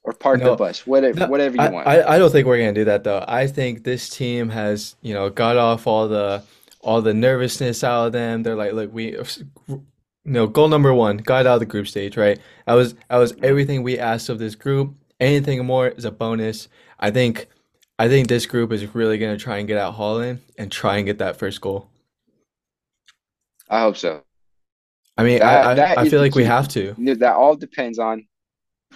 or 0.04 0.12
park 0.12 0.40
the 0.40 0.46
No, 0.46 0.56
bus, 0.56 0.86
whatever, 0.86 1.20
no, 1.20 1.26
whatever 1.26 1.56
you 1.56 1.62
I, 1.62 1.68
want. 1.70 1.86
I, 1.86 2.14
I 2.14 2.18
don't 2.18 2.30
think 2.30 2.46
we're 2.46 2.58
gonna 2.58 2.72
do 2.72 2.84
that 2.84 3.04
though. 3.04 3.24
I 3.28 3.46
think 3.46 3.84
this 3.84 4.08
team 4.08 4.48
has, 4.50 4.96
you 5.02 5.14
know, 5.14 5.30
got 5.30 5.56
off 5.56 5.86
all 5.86 6.08
the 6.08 6.42
all 6.80 7.02
the 7.02 7.14
nervousness 7.14 7.82
out 7.84 8.06
of 8.06 8.12
them. 8.12 8.42
They're 8.42 8.56
like, 8.56 8.72
look, 8.72 8.92
we, 8.92 9.16
you 9.68 9.82
know, 10.24 10.46
goal 10.46 10.68
number 10.68 10.94
one, 10.94 11.18
got 11.18 11.46
out 11.46 11.54
of 11.54 11.60
the 11.60 11.66
group 11.66 11.88
stage, 11.88 12.16
right? 12.16 12.38
I 12.66 12.74
was 12.74 12.94
I 13.10 13.18
was 13.18 13.34
everything 13.42 13.82
we 13.82 13.98
asked 13.98 14.28
of 14.28 14.38
this 14.38 14.54
group. 14.54 14.94
Anything 15.20 15.64
more 15.66 15.88
is 15.88 16.04
a 16.04 16.10
bonus. 16.12 16.68
I 17.00 17.10
think 17.10 17.48
I 17.98 18.08
think 18.08 18.28
this 18.28 18.46
group 18.46 18.72
is 18.72 18.94
really 18.94 19.18
gonna 19.18 19.36
try 19.36 19.58
and 19.58 19.68
get 19.68 19.78
out 19.78 19.94
Holland 19.94 20.40
and 20.56 20.70
try 20.70 20.96
and 20.98 21.06
get 21.06 21.18
that 21.18 21.36
first 21.38 21.60
goal. 21.60 21.88
I 23.68 23.80
hope 23.80 23.96
so. 23.96 24.22
I 25.16 25.24
mean, 25.24 25.40
That 25.40 25.66
I 25.66 25.70
I, 25.72 25.74
that 25.74 25.98
I 25.98 26.02
feel 26.04 26.12
the 26.12 26.18
like 26.20 26.34
we 26.36 26.44
have 26.44 26.68
to. 26.68 26.94
That 27.16 27.34
all 27.34 27.56
depends 27.56 27.98
on 27.98 28.26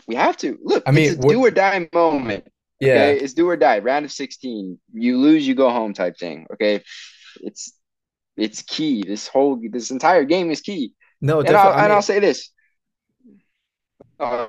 we 0.07 0.15
have 0.17 0.37
to. 0.39 0.59
Look, 0.63 0.87
I 0.87 0.93
it's 0.95 1.17
mean, 1.19 1.19
a 1.19 1.29
do 1.29 1.45
or 1.45 1.51
die 1.51 1.89
moment. 1.93 2.45
yeah. 2.81 3.13
Okay, 3.13 3.19
it's 3.19 3.35
do 3.35 3.49
or 3.49 3.57
die. 3.57 3.79
Round 3.81 4.05
of 4.05 4.13
16. 4.13 4.79
You 4.93 5.19
lose, 5.19 5.47
you 5.47 5.55
go 5.55 5.71
home 5.71 5.95
type 5.95 6.19
thing. 6.19 6.47
Okay. 6.55 6.83
It's 7.41 7.73
it's 8.37 8.63
key. 8.63 9.05
This 9.05 9.29
whole 9.29 9.61
this 9.71 9.91
entire 9.91 10.25
game 10.25 10.51
is 10.51 10.61
key. 10.63 10.95
No, 11.21 11.43
And 11.45 11.57
I'll. 11.57 11.73
I 11.73 11.85
and 11.85 11.93
I'll 11.93 12.03
say 12.03 12.21
this. 12.21 12.51
Oh. 14.19 14.47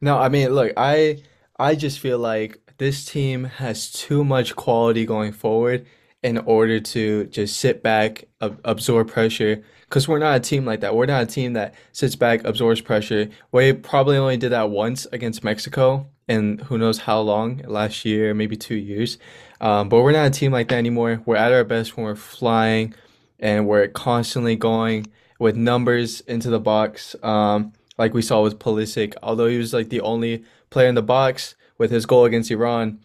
No, 0.00 0.18
I 0.18 0.28
mean, 0.28 0.50
look, 0.50 0.72
I 0.76 1.22
I 1.58 1.74
just 1.74 1.98
feel 1.98 2.18
like 2.18 2.58
this 2.78 3.04
team 3.04 3.44
has 3.44 3.90
too 3.90 4.24
much 4.24 4.56
quality 4.56 5.04
going 5.04 5.32
forward 5.32 5.86
in 6.22 6.38
order 6.38 6.80
to 6.80 7.24
just 7.26 7.58
sit 7.58 7.82
back, 7.82 8.24
ab 8.40 8.60
absorb 8.64 9.08
pressure. 9.08 9.62
Because 9.82 10.06
we're 10.06 10.18
not 10.18 10.36
a 10.36 10.40
team 10.40 10.64
like 10.64 10.80
that. 10.80 10.94
We're 10.94 11.06
not 11.06 11.22
a 11.24 11.26
team 11.26 11.54
that 11.54 11.74
sits 11.92 12.14
back, 12.14 12.44
absorbs 12.44 12.80
pressure. 12.80 13.28
We 13.50 13.72
probably 13.72 14.16
only 14.18 14.36
did 14.36 14.52
that 14.52 14.70
once 14.70 15.06
against 15.10 15.42
Mexico, 15.42 16.06
and 16.28 16.60
who 16.60 16.78
knows 16.78 16.98
how 16.98 17.20
long, 17.20 17.62
last 17.66 18.04
year, 18.04 18.32
maybe 18.32 18.56
two 18.56 18.76
years. 18.76 19.18
Um, 19.60 19.88
but 19.88 20.02
we're 20.02 20.12
not 20.12 20.28
a 20.28 20.30
team 20.30 20.52
like 20.52 20.68
that 20.68 20.76
anymore. 20.76 21.22
We're 21.26 21.36
at 21.36 21.52
our 21.52 21.64
best 21.64 21.96
when 21.96 22.06
we're 22.06 22.14
flying, 22.14 22.94
and 23.40 23.66
we're 23.66 23.88
constantly 23.88 24.54
going 24.54 25.08
with 25.40 25.56
numbers 25.56 26.20
into 26.20 26.50
the 26.50 26.60
box. 26.60 27.16
Um, 27.22 27.72
like 27.98 28.14
we 28.14 28.22
saw 28.22 28.42
with 28.42 28.58
Pulisic, 28.58 29.14
although 29.22 29.46
he 29.46 29.58
was 29.58 29.74
like 29.74 29.88
the 29.88 30.02
only 30.02 30.44
player 30.70 30.88
in 30.88 30.94
the 30.94 31.02
box 31.02 31.56
with 31.78 31.90
his 31.90 32.06
goal 32.06 32.26
against 32.26 32.50
Iran. 32.50 33.00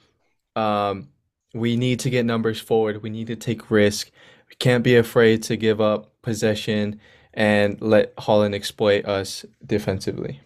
Um, 0.55 1.09
we 1.55 1.77
need 1.77 1.99
to 2.01 2.09
get 2.11 2.25
numbers 2.25 2.59
forward. 2.61 3.03
We 3.03 3.09
need 3.11 3.27
to 3.27 3.37
take 3.37 3.71
risk. 3.71 4.11
We 4.49 4.55
can't 4.57 4.83
be 4.83 4.95
afraid 4.97 5.43
to 5.43 5.57
give 5.57 5.81
up 5.81 6.11
possession 6.21 6.99
and 7.33 7.81
let 7.81 8.13
Holland 8.19 8.55
exploit 8.55 9.05
us 9.05 9.45
defensively. 9.65 10.41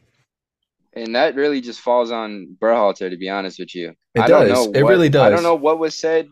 And 0.94 1.16
that 1.16 1.36
really 1.36 1.62
just 1.62 1.82
falls 1.82 2.12
on 2.12 2.58
Berhalter, 2.60 3.10
to 3.10 3.18
be 3.18 3.30
honest 3.30 3.60
with 3.60 3.76
you. 3.76 3.94
It 4.16 4.22
I 4.22 4.28
don't 4.28 4.48
does. 4.48 4.50
know 4.50 4.72
It 4.74 4.84
what 4.84 4.90
really 4.90 5.08
I 5.08 5.30
don't 5.30 5.44
know 5.44 5.56
what 5.56 5.80
was 5.80 5.98
said 5.98 6.28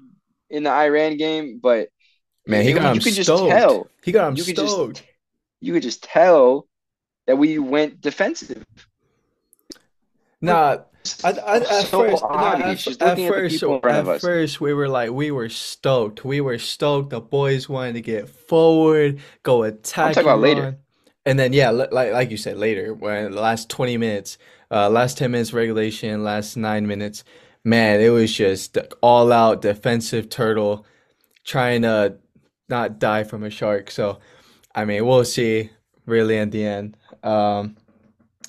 in 0.50 0.63
the 0.63 0.72
Iran 0.72 1.17
game, 1.17 1.60
but 1.62 1.89
Man, 2.48 2.63
he 2.63 2.72
it, 2.72 2.74
got 2.74 2.96
you 2.96 3.01
him 3.01 3.03
could 3.03 3.13
just 3.13 3.27
tell. 3.27 3.88
He 4.03 4.12
got 4.12 4.29
him 4.29 4.36
You 4.36 4.43
could 4.43 4.55
just 4.55 5.03
you 5.62 5.74
could 5.74 5.84
just 5.84 6.03
tell 6.03 6.67
that 7.27 7.38
we 7.38 7.60
went 7.60 8.01
defensive. 8.01 8.63
Nah, 10.41 10.84
At, 11.24 11.38
at, 11.38 11.64
at 11.64 11.88
so 11.88 12.02
first, 12.02 12.24
no, 12.24 12.30
at, 12.30 12.62
at 12.62 13.18
first, 13.18 13.60
people 13.60 13.76
in 13.76 13.82
front 13.82 13.98
of 13.98 14.10
at 14.10 14.22
first, 14.22 14.62
we 14.62 14.74
were 14.74 14.90
like, 14.90 15.12
we 15.12 15.32
were 15.32 15.50
stoked. 15.50 16.26
We 16.26 16.42
were 16.42 16.60
stoked. 16.60 17.10
The 17.10 17.22
boys 17.22 17.68
wanted 17.70 17.94
to 17.94 18.02
get 18.02 18.30
forward, 18.30 19.20
go 19.44 19.64
attack. 19.64 20.08
I'm 20.08 20.14
talking 20.14 20.30
about 20.30 20.40
later. 20.40 20.78
And 21.26 21.38
then, 21.38 21.52
yeah, 21.52 21.72
like 21.72 21.92
like 21.92 22.32
you 22.32 22.38
said, 22.38 22.58
later, 22.58 22.94
when 22.94 23.32
the 23.32 23.42
last 23.42 23.70
20 23.70 23.98
minutes, 23.98 24.38
uh, 24.72 24.90
last 24.90 25.18
10 25.18 25.32
minutes 25.32 25.52
regulation, 25.52 26.24
last 26.24 26.56
nine 26.56 26.88
minutes, 26.88 27.24
man, 27.64 28.00
it 28.00 28.10
was 28.10 28.34
just 28.34 28.78
all 29.02 29.32
out 29.34 29.62
defensive 29.62 30.30
turtle 30.30 30.86
trying 31.44 31.82
to 31.82 32.18
not 32.70 33.00
die 33.00 33.24
from 33.24 33.44
a 33.44 33.50
shark. 33.50 33.92
So, 33.92 34.20
I 34.74 34.86
mean, 34.86 35.06
we'll 35.06 35.26
see 35.26 35.70
really 36.06 36.38
in 36.38 36.50
the 36.50 36.66
end. 36.66 36.98
Um, 37.24 37.76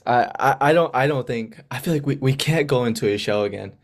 I, 0.08 0.32
I, 0.40 0.56
I 0.70 0.74
don't 0.74 0.94
I 0.96 1.06
don't 1.08 1.26
think 1.26 1.60
I 1.70 1.80
feel 1.80 1.94
like 1.94 2.06
we, 2.06 2.16
we 2.16 2.34
can't 2.34 2.66
go 2.66 2.86
into 2.86 3.08
a 3.08 3.18
shell 3.18 3.44
again. 3.44 3.74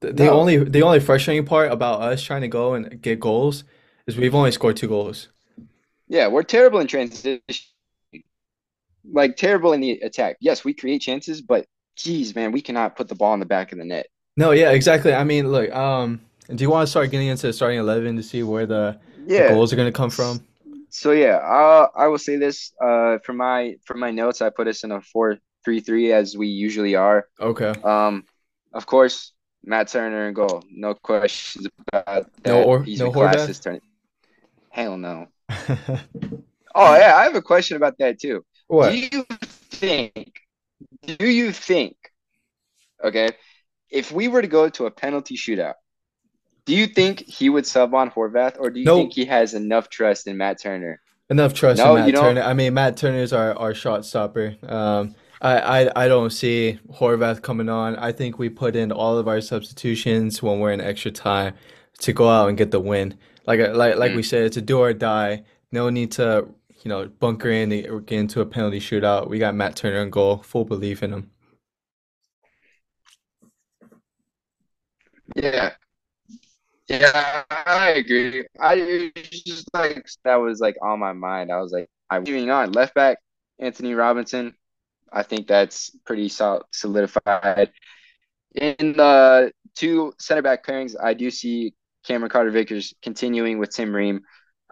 The, 0.00 0.12
the 0.12 0.26
No. 0.26 0.32
only 0.32 0.58
the 0.58 0.82
only 0.82 1.00
frustrating 1.00 1.46
part 1.46 1.72
about 1.72 2.02
us 2.02 2.22
trying 2.22 2.42
to 2.42 2.48
go 2.48 2.74
and 2.74 3.02
get 3.02 3.20
goals 3.20 3.64
is 4.06 4.16
we've 4.16 4.34
only 4.34 4.52
scored 4.52 4.76
two 4.76 4.88
goals. 4.88 5.28
Yeah, 6.08 6.28
we're 6.28 6.42
terrible 6.42 6.80
in 6.80 6.86
transition. 6.86 7.40
Like 9.10 9.36
terrible 9.36 9.72
in 9.72 9.80
the 9.80 9.92
attack. 10.00 10.36
Yes, 10.40 10.64
we 10.64 10.74
create 10.74 11.00
chances, 11.00 11.40
but 11.40 11.66
geez, 11.96 12.34
man, 12.34 12.52
we 12.52 12.60
cannot 12.60 12.96
put 12.96 13.08
the 13.08 13.14
ball 13.14 13.34
in 13.34 13.40
the 13.40 13.46
back 13.46 13.72
of 13.72 13.78
the 13.78 13.84
net. 13.84 14.06
No, 14.36 14.52
yeah, 14.52 14.70
exactly. 14.70 15.12
I 15.12 15.24
mean, 15.24 15.50
look, 15.50 15.70
um, 15.74 16.20
do 16.54 16.62
you 16.62 16.70
want 16.70 16.86
to 16.86 16.90
start 16.90 17.10
getting 17.10 17.28
into 17.28 17.46
the 17.46 17.52
starting 17.52 17.78
11 17.78 18.16
to 18.16 18.22
see 18.22 18.42
where 18.42 18.66
the, 18.66 18.98
the 19.34 19.42
goals 19.44 19.72
are 19.72 19.76
going 19.76 19.88
to 19.92 19.96
come 19.96 20.10
from? 20.10 20.44
So 20.90 21.12
yeah, 21.12 21.36
uh, 21.36 21.88
I 21.94 22.06
will 22.08 22.18
say 22.18 22.36
this. 22.36 22.72
Uh, 22.82 23.18
for 23.24 23.32
my 23.32 23.76
for 23.84 23.94
my 23.94 24.10
notes, 24.10 24.40
I 24.40 24.50
put 24.50 24.68
us 24.68 24.84
in 24.84 24.92
a 24.92 25.00
four 25.00 25.38
three 25.68 25.80
three 25.80 26.12
as 26.12 26.34
we 26.36 26.48
usually 26.48 26.94
are. 26.94 27.26
Okay. 27.38 27.74
Um, 27.84 28.24
of 28.72 28.86
course, 28.86 29.32
Matt 29.64 29.88
Turner 29.88 30.28
in 30.28 30.34
goal. 30.34 30.64
No 30.70 30.94
questions 30.94 31.66
about 31.92 32.30
No 32.46 32.62
or 32.64 32.82
He's 32.82 32.98
no 33.00 33.06
been 33.06 33.12
class 33.14 33.36
Horvath? 33.36 33.62
turn. 33.62 33.80
Hell 34.70 34.96
no. 34.96 35.26
Oh 36.74 36.94
yeah, 36.96 37.16
I 37.16 37.24
have 37.24 37.34
a 37.34 37.42
question 37.42 37.76
about 37.76 37.98
that 37.98 38.20
too. 38.20 38.44
What? 38.68 38.90
Do 38.92 38.98
you 38.98 39.24
think? 39.70 40.32
Do 41.18 41.26
you 41.28 41.50
think? 41.50 41.96
Okay, 43.02 43.30
if 43.90 44.12
we 44.12 44.28
were 44.28 44.42
to 44.42 44.48
go 44.48 44.68
to 44.68 44.86
a 44.86 44.90
penalty 44.90 45.36
shootout, 45.36 45.74
do 46.66 46.76
you 46.76 46.86
think 46.86 47.20
he 47.20 47.48
would 47.48 47.66
sub 47.66 47.94
on 47.94 48.10
Horvath, 48.10 48.56
or 48.60 48.70
do 48.70 48.78
you 48.78 48.84
No. 48.86 48.96
think 48.98 49.12
he 49.14 49.24
has 49.24 49.54
enough 49.54 49.88
trust 49.88 50.28
in 50.28 50.36
Matt 50.36 50.60
Turner? 50.62 51.00
Enough 51.30 51.52
trust 51.54 51.78
No, 51.78 51.96
in 51.96 52.04
Matt 52.04 52.14
Turner. 52.14 52.42
I 52.42 52.52
mean, 52.54 52.74
Matt 52.74 52.96
Turner's 52.96 53.32
our, 53.32 53.54
our 53.58 53.74
shot 53.74 54.04
stopper. 54.04 54.54
Um, 54.62 55.16
I, 55.40 55.84
I 55.86 56.04
I 56.04 56.08
don't 56.08 56.30
see 56.30 56.78
Horvath 56.92 57.42
coming 57.42 57.68
on. 57.68 57.96
I 57.96 58.12
think 58.12 58.38
we 58.38 58.48
put 58.48 58.74
in 58.76 58.90
all 58.92 59.18
of 59.18 59.28
our 59.28 59.40
substitutions 59.40 60.42
when 60.42 60.58
we're 60.60 60.72
in 60.72 60.80
extra 60.80 61.10
time 61.10 61.54
to 62.00 62.12
go 62.12 62.28
out 62.28 62.48
and 62.48 62.58
get 62.58 62.70
the 62.70 62.80
win. 62.80 63.16
Like 63.46 63.60
like 63.74 63.96
like 63.96 64.12
Mm. 64.12 64.16
we 64.16 64.22
said, 64.22 64.42
it's 64.44 64.56
a 64.56 64.62
do 64.62 64.78
or 64.80 64.92
die. 64.92 65.44
No 65.72 65.90
need 65.90 66.12
to 66.12 66.48
you 66.84 66.88
know 66.88 67.06
bunker 67.08 67.50
in 67.50 67.72
or 67.88 68.00
get 68.00 68.18
into 68.20 68.40
a 68.40 68.46
penalty 68.46 68.80
shootout. 68.80 69.28
We 69.28 69.38
got 69.38 69.54
Matt 69.54 69.76
Turner 69.76 70.02
in 70.02 70.10
goal. 70.10 70.38
Full 70.42 70.64
belief 70.64 71.02
in 71.02 71.12
him. 71.12 71.30
Yeah. 75.36 75.74
Yeah, 76.88 77.44
I 77.50 77.90
agree. 77.90 78.46
I 78.58 78.74
it 78.76 79.12
was 79.30 79.42
just 79.42 79.68
like 79.74 80.08
that 80.24 80.36
was 80.36 80.58
like 80.60 80.76
on 80.80 80.98
my 81.00 81.12
mind. 81.12 81.52
I 81.52 81.60
was 81.60 81.70
like, 81.72 81.88
I'm 82.08 82.24
moving 82.24 82.50
on. 82.50 82.72
Left 82.72 82.94
back, 82.94 83.18
Anthony 83.58 83.92
Robinson. 83.94 84.54
I 85.12 85.22
think 85.22 85.46
that's 85.46 85.90
pretty 86.04 86.28
solidified. 86.28 87.72
In 88.54 88.76
the 88.94 89.52
two 89.74 90.12
center 90.18 90.42
back 90.42 90.64
pairings, 90.66 90.94
I 91.00 91.14
do 91.14 91.30
see 91.30 91.74
Cameron 92.06 92.30
Carter 92.30 92.50
Vickers 92.50 92.94
continuing 93.02 93.58
with 93.58 93.70
Tim 93.70 93.94
Ream. 93.94 94.22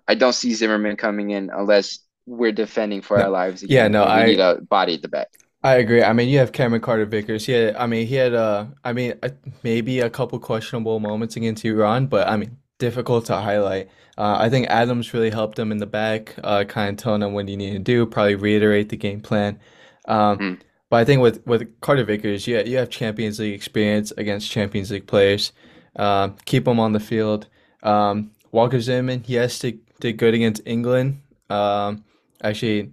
I 0.09 0.15
don't 0.15 0.33
see 0.35 0.55
Zimmerman 0.55 0.97
coming 0.97 1.31
in 1.31 1.51
unless 1.51 1.99
we're 2.27 2.53
defending 2.53 3.03
for 3.03 3.19
No. 3.19 3.25
our 3.25 3.31
lives 3.31 3.63
Yeah, 3.63 3.89
no, 3.89 4.05
we 4.05 4.11
I- 4.11 4.27
need 4.27 4.41
a 4.41 4.61
body 4.61 4.95
at 4.95 5.03
the 5.03 5.09
back. 5.09 5.29
I 5.63 5.77
agree. 5.77 6.03
I 6.03 6.13
mean, 6.13 6.29
you 6.29 6.39
have 6.39 6.53
Cameron 6.53 6.81
Carter 6.81 7.07
Vickers. 7.07 7.45
He 7.47 7.53
had, 7.53 7.75
I 7.77 7.87
mean, 7.87 8.07
he 8.07 8.15
had 8.15 8.35
uh, 8.35 8.67
I 8.85 8.93
mean, 8.93 9.15
uh, 9.23 9.31
maybe 9.65 9.99
a 10.01 10.09
couple 10.11 10.39
questionable 10.39 11.01
moments 11.01 11.35
against 11.37 11.65
Iran, 11.65 12.07
but 12.07 12.29
I 12.29 12.37
mean, 12.37 12.57
difficult 12.79 13.25
to 13.27 13.37
highlight. 13.37 13.89
Uh, 14.17 14.37
I 14.39 14.49
think 14.49 14.69
Adams 14.69 15.13
really 15.13 15.31
helped 15.31 15.59
him 15.59 15.73
in 15.73 15.79
the 15.79 15.87
back, 15.87 16.37
uh, 16.45 16.65
kind 16.65 16.91
of 16.91 16.97
telling 17.03 17.23
him 17.23 17.33
what 17.33 17.49
he 17.49 17.57
needed 17.57 17.85
to 17.85 17.93
do, 17.93 18.07
probably 18.07 18.37
reiterate 18.37 18.91
the 18.91 18.97
game 18.97 19.21
plan. 19.21 19.59
Um, 20.07 20.39
Mm. 20.39 20.61
but 20.91 20.97
I 20.99 21.05
think 21.05 21.21
with 21.23 21.47
with 21.47 21.81
Carter 21.81 22.05
Vickers, 22.05 22.47
you 22.47 22.59
you 22.65 22.77
have 22.79 22.91
Champions 22.91 23.39
League 23.39 23.55
experience 23.55 24.13
against 24.17 24.51
Champions 24.51 24.91
League 24.91 25.07
players. 25.07 25.53
Um, 25.97 26.37
keep 26.45 26.67
him 26.69 26.79
on 26.81 26.93
the 26.93 27.01
field. 27.01 27.49
Um, 27.83 28.31
Walker 28.53 28.81
Zimmerman, 28.81 29.25
yes, 29.27 29.59
did 29.59 29.81
did 30.01 30.17
good 30.19 30.35
against 30.35 30.63
England. 30.67 31.23
Um, 31.51 32.05
actually. 32.43 32.93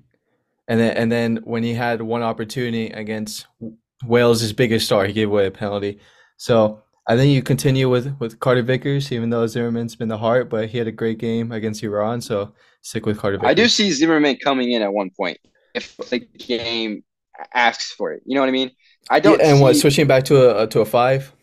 And 0.70 0.79
then 0.79 0.96
and 0.96 1.12
then 1.12 1.38
when 1.43 1.62
he 1.63 1.74
had 1.74 2.01
one 2.01 2.24
opportunity 2.24 2.88
against 2.88 3.48
Wales' 4.05 4.53
biggest 4.53 4.86
star, 4.86 5.05
he 5.05 5.12
gave 5.13 5.27
away 5.29 5.46
a 5.48 5.51
penalty. 5.51 6.00
So 6.38 6.82
I 7.05 7.17
think 7.17 7.34
you 7.34 7.41
continue 7.43 7.89
with 7.89 8.15
with 8.20 8.39
Carter 8.39 8.62
Vickers, 8.63 9.12
even 9.12 9.29
though 9.29 9.46
Zimmerman's 9.46 9.98
been 9.98 10.08
the 10.08 10.17
heart, 10.17 10.50
but 10.50 10.70
he 10.70 10.77
had 10.77 10.88
a 10.88 10.91
great 10.91 11.17
game 11.17 11.51
against 11.51 11.84
Iran, 11.84 12.22
so 12.22 12.53
stick 12.82 13.05
with 13.05 13.17
Carter 13.17 13.39
I 13.46 13.53
do 13.53 13.67
see 13.67 13.91
Zimmerman 13.91 14.38
coming 14.38 14.72
in 14.72 14.82
at 14.82 14.93
one 14.93 15.10
point 15.10 15.38
if 15.74 15.96
the 15.98 16.20
game 16.20 17.03
asks 17.53 17.92
for 17.92 18.13
it. 18.13 18.24
You 18.25 18.36
know 18.36 18.42
what 18.42 18.50
I 18.50 18.53
mean? 18.53 18.72
I 19.10 19.20
don't 19.20 19.42
and 19.42 19.60
what 19.62 19.75
switching 19.75 20.08
back 20.08 20.24
to 20.25 20.62
a 20.62 20.68
to 20.68 20.82
a 20.82 20.86
five? 20.86 21.34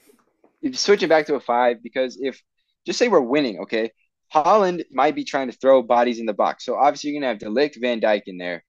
switching 0.72 1.08
back 1.08 1.26
to 1.26 1.34
a 1.34 1.40
five 1.40 1.82
because 1.82 2.18
if 2.20 2.42
just 2.86 2.98
say 2.98 3.08
we're 3.08 3.20
winning, 3.20 3.60
okay, 3.60 3.92
Holland 4.28 4.84
might 4.90 5.14
be 5.14 5.24
trying 5.24 5.50
to 5.50 5.56
throw 5.56 5.82
bodies 5.82 6.18
in 6.18 6.26
the 6.26 6.34
box. 6.34 6.64
So 6.64 6.76
obviously 6.76 7.10
you're 7.10 7.20
gonna 7.20 7.32
have 7.32 7.38
De 7.38 7.46
Ligt, 7.46 7.80
Van 7.80 8.00
Dijk 8.00 8.22
in 8.26 8.38
there. 8.38 8.64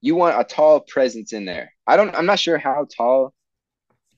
You 0.00 0.14
want 0.14 0.40
a 0.40 0.44
tall 0.44 0.80
presence 0.80 1.32
in 1.32 1.44
there. 1.44 1.72
I 1.86 1.96
don't. 1.96 2.14
I'm 2.14 2.26
not 2.26 2.38
sure 2.38 2.58
how 2.58 2.86
tall 2.96 3.34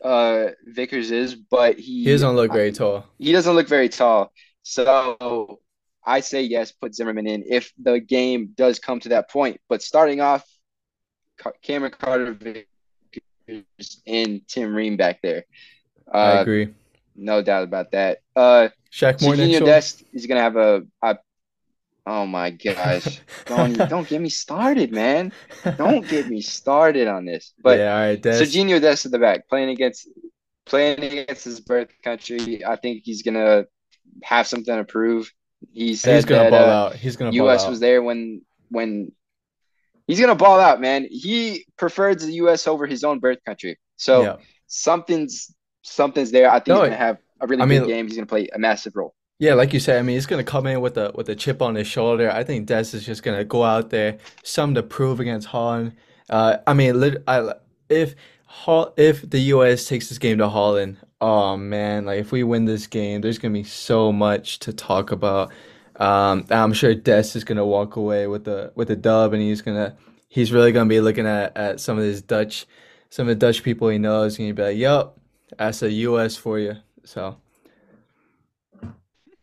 uh 0.04 0.48
Vickers 0.66 1.10
is, 1.10 1.34
but 1.34 1.78
he 1.78 2.04
He 2.04 2.10
doesn't 2.10 2.36
look 2.36 2.52
very 2.52 2.72
tall. 2.72 3.06
he 3.18 3.32
doesn't 3.32 3.54
look 3.54 3.68
very 3.68 3.88
tall. 3.88 4.32
So 4.62 5.60
I 6.04 6.20
say 6.20 6.42
yes, 6.42 6.72
put 6.72 6.94
Zimmerman 6.94 7.26
in 7.26 7.44
if 7.48 7.72
the 7.82 8.00
game 8.00 8.52
does 8.56 8.78
come 8.78 9.00
to 9.00 9.10
that 9.10 9.30
point. 9.30 9.60
But 9.68 9.82
starting 9.82 10.20
off, 10.20 10.44
Cameron 11.62 11.92
Carter 11.98 12.32
Vickers 12.32 14.02
and 14.06 14.46
Tim 14.46 14.74
Ream 14.74 14.96
back 14.96 15.20
there. 15.22 15.44
I 16.12 16.38
Uh, 16.38 16.42
agree. 16.42 16.74
no 17.16 17.42
doubt 17.42 17.64
about 17.64 17.92
that. 17.92 18.22
Uh, 18.34 18.68
Shaq 18.92 19.22
Moore 19.22 19.36
next. 19.36 19.64
Dest 19.64 20.04
is 20.12 20.26
gonna 20.26 20.40
have 20.40 20.56
a, 20.56 20.82
a 21.02 21.18
oh 22.06 22.26
my 22.26 22.50
gosh. 22.50 23.20
Don't 23.46 23.74
don't 23.88 24.08
get 24.08 24.20
me 24.20 24.28
started, 24.28 24.92
man. 24.92 25.32
Don't 25.76 26.06
get 26.08 26.28
me 26.28 26.40
started 26.40 27.08
on 27.08 27.24
this. 27.24 27.52
But 27.62 27.78
Yeah, 27.78 27.92
all 27.94 28.00
right, 28.00 28.20
Des. 28.20 28.40
Serginho 28.42 28.80
Dest 28.80 29.06
at 29.06 29.12
the 29.12 29.18
back, 29.18 29.48
playing 29.48 29.70
against 29.70 30.08
playing 30.66 31.02
against 31.02 31.44
his 31.44 31.60
birth 31.60 31.90
country. 32.02 32.64
I 32.64 32.76
think 32.76 33.02
he's 33.04 33.22
gonna 33.22 33.66
have 34.22 34.46
something 34.46 34.74
to 34.74 34.84
prove. 34.84 35.32
He 35.72 35.94
said 35.94 36.16
He's 36.16 36.24
gonna 36.24 36.44
that 36.44 36.50
ball 36.50 36.70
uh, 36.70 36.72
out. 36.72 36.94
He's 36.96 37.16
gonna 37.16 37.30
ball 37.32 37.48
US 37.50 37.68
was 37.68 37.80
there 37.80 38.02
when 38.02 38.42
when 38.70 39.12
he's 40.10 40.20
gonna 40.20 40.34
ball 40.34 40.60
out, 40.60 40.80
man. 40.80 41.06
He 41.10 41.64
prefers 41.76 42.16
the 42.24 42.32
US 42.44 42.66
over 42.66 42.86
his 42.86 43.04
own 43.04 43.18
birth 43.18 43.38
country. 43.46 43.78
So 43.96 44.22
Yeah. 44.22 44.36
something's 44.66 45.54
something's 45.82 46.30
there. 46.30 46.50
I 46.50 46.54
think 46.60 46.68
No, 46.68 46.74
he's 46.82 46.84
gonna 46.90 46.96
have 46.96 47.18
a 47.40 47.46
really 47.46 47.62
I 47.62 47.66
good 47.66 47.80
mean- 47.80 47.88
game. 47.88 48.06
He's 48.06 48.16
gonna 48.16 48.26
play 48.26 48.48
a 48.52 48.58
massive 48.58 48.94
role. 48.96 49.14
Yeah, 49.38 49.54
like 49.54 49.72
you 49.72 49.80
said, 49.80 49.98
I 49.98 50.02
mean, 50.02 50.16
he's 50.16 50.26
gonna 50.26 50.44
come 50.44 50.66
in 50.66 50.80
with 50.82 50.98
a 50.98 51.12
with 51.14 51.28
a 51.30 51.34
chip 51.34 51.62
on 51.62 51.74
his 51.74 51.86
shoulder. 51.86 52.30
I 52.30 52.44
think 52.44 52.66
Des 52.66 52.80
is 52.94 53.04
just 53.06 53.22
gonna 53.22 53.44
go 53.44 53.62
out 53.64 53.88
there, 53.90 54.18
something 54.44 54.74
to 54.74 54.82
prove 54.82 55.18
against 55.20 55.48
Holland. 55.48 55.92
Uh, 56.28 56.58
I 56.66 56.74
mean, 56.74 57.00
lit 57.00 57.22
I, 57.26 57.54
if 57.88 58.14
if 58.96 59.28
the 59.30 59.38
U.S. 59.54 59.86
takes 59.86 60.08
this 60.10 60.18
game 60.18 60.38
to 60.38 60.48
Holland, 60.48 60.98
oh 61.20 61.56
man, 61.56 62.04
like 62.04 62.20
if 62.20 62.32
we 62.32 62.42
win 62.42 62.66
this 62.66 62.86
game, 62.86 63.20
there's 63.22 63.38
gonna 63.38 63.54
be 63.54 63.64
so 63.64 64.12
much 64.12 64.58
to 64.60 64.72
talk 64.72 65.10
about. 65.12 65.50
Um, 65.96 66.46
I'm 66.50 66.72
sure 66.72 66.94
Des 66.94 67.34
is 67.34 67.44
gonna 67.44 67.66
walk 67.66 67.96
away 67.96 68.26
with 68.26 68.44
the 68.44 68.72
with 68.74 68.88
the 68.88 68.96
dub, 68.96 69.32
and 69.32 69.42
he's 69.42 69.62
gonna 69.62 69.96
he's 70.28 70.52
really 70.52 70.72
gonna 70.72 70.88
be 70.88 71.00
looking 71.00 71.26
at 71.26 71.56
at 71.56 71.80
some 71.80 71.98
of 71.98 72.04
his 72.04 72.22
Dutch, 72.22 72.66
some 73.10 73.28
of 73.28 73.38
the 73.38 73.46
Dutch 73.46 73.62
people 73.62 73.88
he 73.88 73.98
knows, 73.98 74.38
and 74.38 74.46
he'd 74.46 74.56
be 74.56 74.62
like, 74.62 74.76
"Yup, 74.76 75.18
that's 75.58 75.82
a 75.82 75.90
U.S. 75.90 76.36
for 76.36 76.58
you." 76.58 76.76
So. 77.04 77.36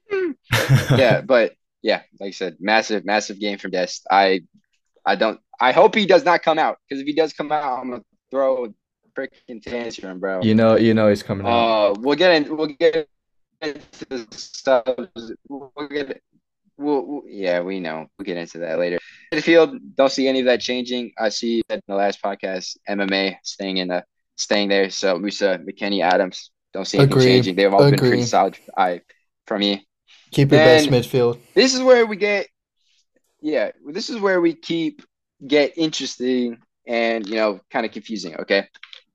yeah, 0.96 1.22
but 1.22 1.54
yeah, 1.82 2.02
like 2.20 2.30
I 2.30 2.32
said, 2.32 2.58
massive, 2.60 3.06
massive 3.06 3.40
game 3.40 3.58
from 3.58 3.72
Des. 3.72 3.88
I, 4.10 4.42
I 5.06 5.16
don't. 5.16 5.40
I 5.60 5.72
hope 5.72 5.96
he 5.96 6.06
does 6.06 6.24
not 6.24 6.44
come 6.44 6.60
out 6.60 6.78
because 6.88 7.02
if 7.02 7.08
he 7.08 7.14
does 7.14 7.34
come 7.34 7.52
out, 7.52 7.80
I'm 7.80 7.90
gonna 7.90 8.04
throw 8.32 8.66
a 8.66 8.70
freaking 9.18 9.62
tantrum, 9.62 10.20
bro. 10.20 10.42
You 10.42 10.56
know, 10.56 10.76
you 10.76 10.94
know 10.94 11.10
he's 11.10 11.24
coming 11.24 11.48
out. 11.48 11.52
Uh, 11.52 11.96
we'll 12.00 12.16
get 12.16 12.32
in. 12.32 12.56
We'll 12.56 12.68
get 12.68 13.08
into 13.62 14.06
the 14.10 14.28
stuff. 14.32 14.86
We'll 15.50 15.88
get. 15.90 16.22
We'll, 16.78 17.06
we'll- 17.06 17.24
yeah, 17.28 17.62
we 17.62 17.80
know. 17.80 18.08
We'll 18.18 18.26
get 18.26 18.38
into 18.38 18.60
that 18.60 18.80
later. 18.80 19.00
Midfield, 19.34 19.78
don't 19.96 20.12
see 20.12 20.28
any 20.28 20.40
of 20.40 20.46
that 20.46 20.62
changing. 20.62 21.12
I 21.18 21.30
see 21.30 21.64
that 21.70 21.76
in 21.76 21.82
the 21.88 21.96
last 21.96 22.22
podcast, 22.22 22.78
MMA 22.88 23.38
staying 23.44 23.78
in 23.78 23.88
the 23.90 24.04
staying 24.36 24.70
there. 24.70 24.90
So 24.90 25.18
Musah, 25.18 25.64
McKennie, 25.66 26.02
Adams, 26.04 26.52
don't 26.74 26.86
see 26.86 26.98
anything 27.00 27.18
changing. 27.28 27.56
They've 27.56 27.74
all 27.74 27.80
been 27.92 28.00
pretty 28.10 28.24
solid. 28.28 28.58
I 28.78 29.02
from 29.48 29.62
me. 29.62 29.88
Keep 30.32 30.52
your 30.52 30.60
best 30.60 30.90
midfield. 30.90 31.40
This 31.56 31.74
is 31.74 31.82
where 31.82 32.06
we 32.06 32.16
get, 32.18 32.48
yeah, 33.42 33.72
this 33.92 34.10
is 34.10 34.20
where 34.20 34.42
we 34.42 34.54
keep 34.54 35.02
get 35.46 35.78
interesting 35.78 36.58
and 36.86 37.28
you 37.28 37.36
know 37.36 37.60
kind 37.72 37.86
of 37.86 37.92
confusing. 37.92 38.36
Okay, 38.38 38.68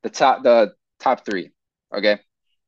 the 0.02 0.10
top 0.10 0.42
the 0.42 0.72
top 1.00 1.24
three. 1.24 1.50
Okay, 1.94 2.18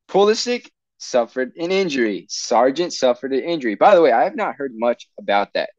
Pulisic 0.09 0.69
suffered 0.99 1.53
an 1.57 1.71
injury. 1.71 2.27
Sargent 2.29 2.93
suffered 2.93 3.33
an 3.33 3.41
injury. 3.41 3.75
By 3.75 3.95
the 3.95 4.03
way, 4.03 4.13
I 4.13 4.25
have 4.25 4.37
not 4.37 4.55
heard 4.57 4.73
much 4.75 5.09
about 5.19 5.53
that. 5.55 5.71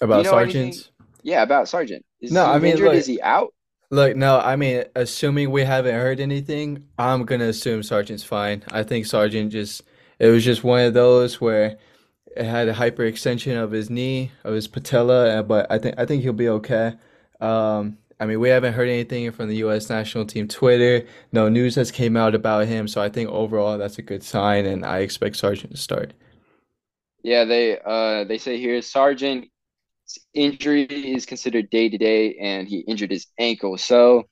About 0.00 0.18
you 0.18 0.24
know 0.24 0.32
Sargents. 0.32 0.90
Yeah, 1.22 1.42
about 1.42 1.68
Sargent. 1.68 2.04
Is 2.20 2.32
No, 2.32 2.44
he 2.46 2.50
I 2.52 2.58
mean, 2.58 2.72
injured? 2.72 2.88
look- 2.88 2.96
is 2.96 3.06
he 3.06 3.20
out? 3.22 3.54
Look, 3.90 4.16
no, 4.16 4.38
I 4.40 4.56
mean, 4.56 4.84
assuming 4.96 5.50
we 5.50 5.62
haven't 5.62 5.94
heard 5.94 6.18
anything, 6.18 6.84
I'm 6.98 7.24
gonna 7.24 7.44
assume 7.44 7.82
Sargent's 7.82 8.24
fine. 8.24 8.64
I 8.72 8.82
think 8.82 9.06
Sargent 9.06 9.52
just, 9.52 9.82
it 10.18 10.28
was 10.28 10.44
just 10.44 10.64
one 10.64 10.80
of 10.84 10.94
those 10.94 11.40
where 11.40 11.76
it 12.36 12.44
had 12.44 12.68
a 12.68 12.74
hyperextension 12.74 13.62
of 13.62 13.70
his 13.70 13.90
knee, 13.90 14.32
of 14.42 14.54
his 14.54 14.66
patella, 14.66 15.42
but 15.44 15.70
I 15.70 15.78
think 15.78 15.94
I 15.98 16.06
think 16.06 16.22
he'll 16.22 16.32
be 16.32 16.48
okay. 16.48 16.94
Um, 17.40 17.98
I 18.24 18.26
mean, 18.26 18.40
we 18.40 18.48
haven't 18.48 18.72
heard 18.72 18.88
anything 18.88 19.30
from 19.32 19.50
the 19.50 19.56
U.S. 19.56 19.90
national 19.90 20.24
team 20.24 20.48
Twitter. 20.48 21.06
No 21.30 21.50
news 21.50 21.74
has 21.74 21.90
came 21.90 22.16
out 22.16 22.34
about 22.34 22.66
him, 22.66 22.88
so 22.88 23.02
I 23.02 23.10
think 23.10 23.28
overall 23.28 23.76
that's 23.76 23.98
a 23.98 24.02
good 24.02 24.22
sign, 24.22 24.64
and 24.64 24.82
I 24.82 25.00
expect 25.00 25.36
Sargent 25.36 25.72
to 25.72 25.76
start. 25.76 26.14
Yeah, 27.22 27.44
they 27.44 27.78
uh 27.78 28.24
they 28.24 28.38
say 28.38 28.56
here 28.58 28.80
Sargent 28.80 29.48
injury 30.32 30.84
is 30.84 31.26
considered 31.26 31.68
day 31.68 31.90
to 31.90 31.98
day, 31.98 32.36
and 32.40 32.66
he 32.66 32.78
injured 32.78 33.10
his 33.10 33.26
ankle. 33.38 33.76
So 33.76 34.24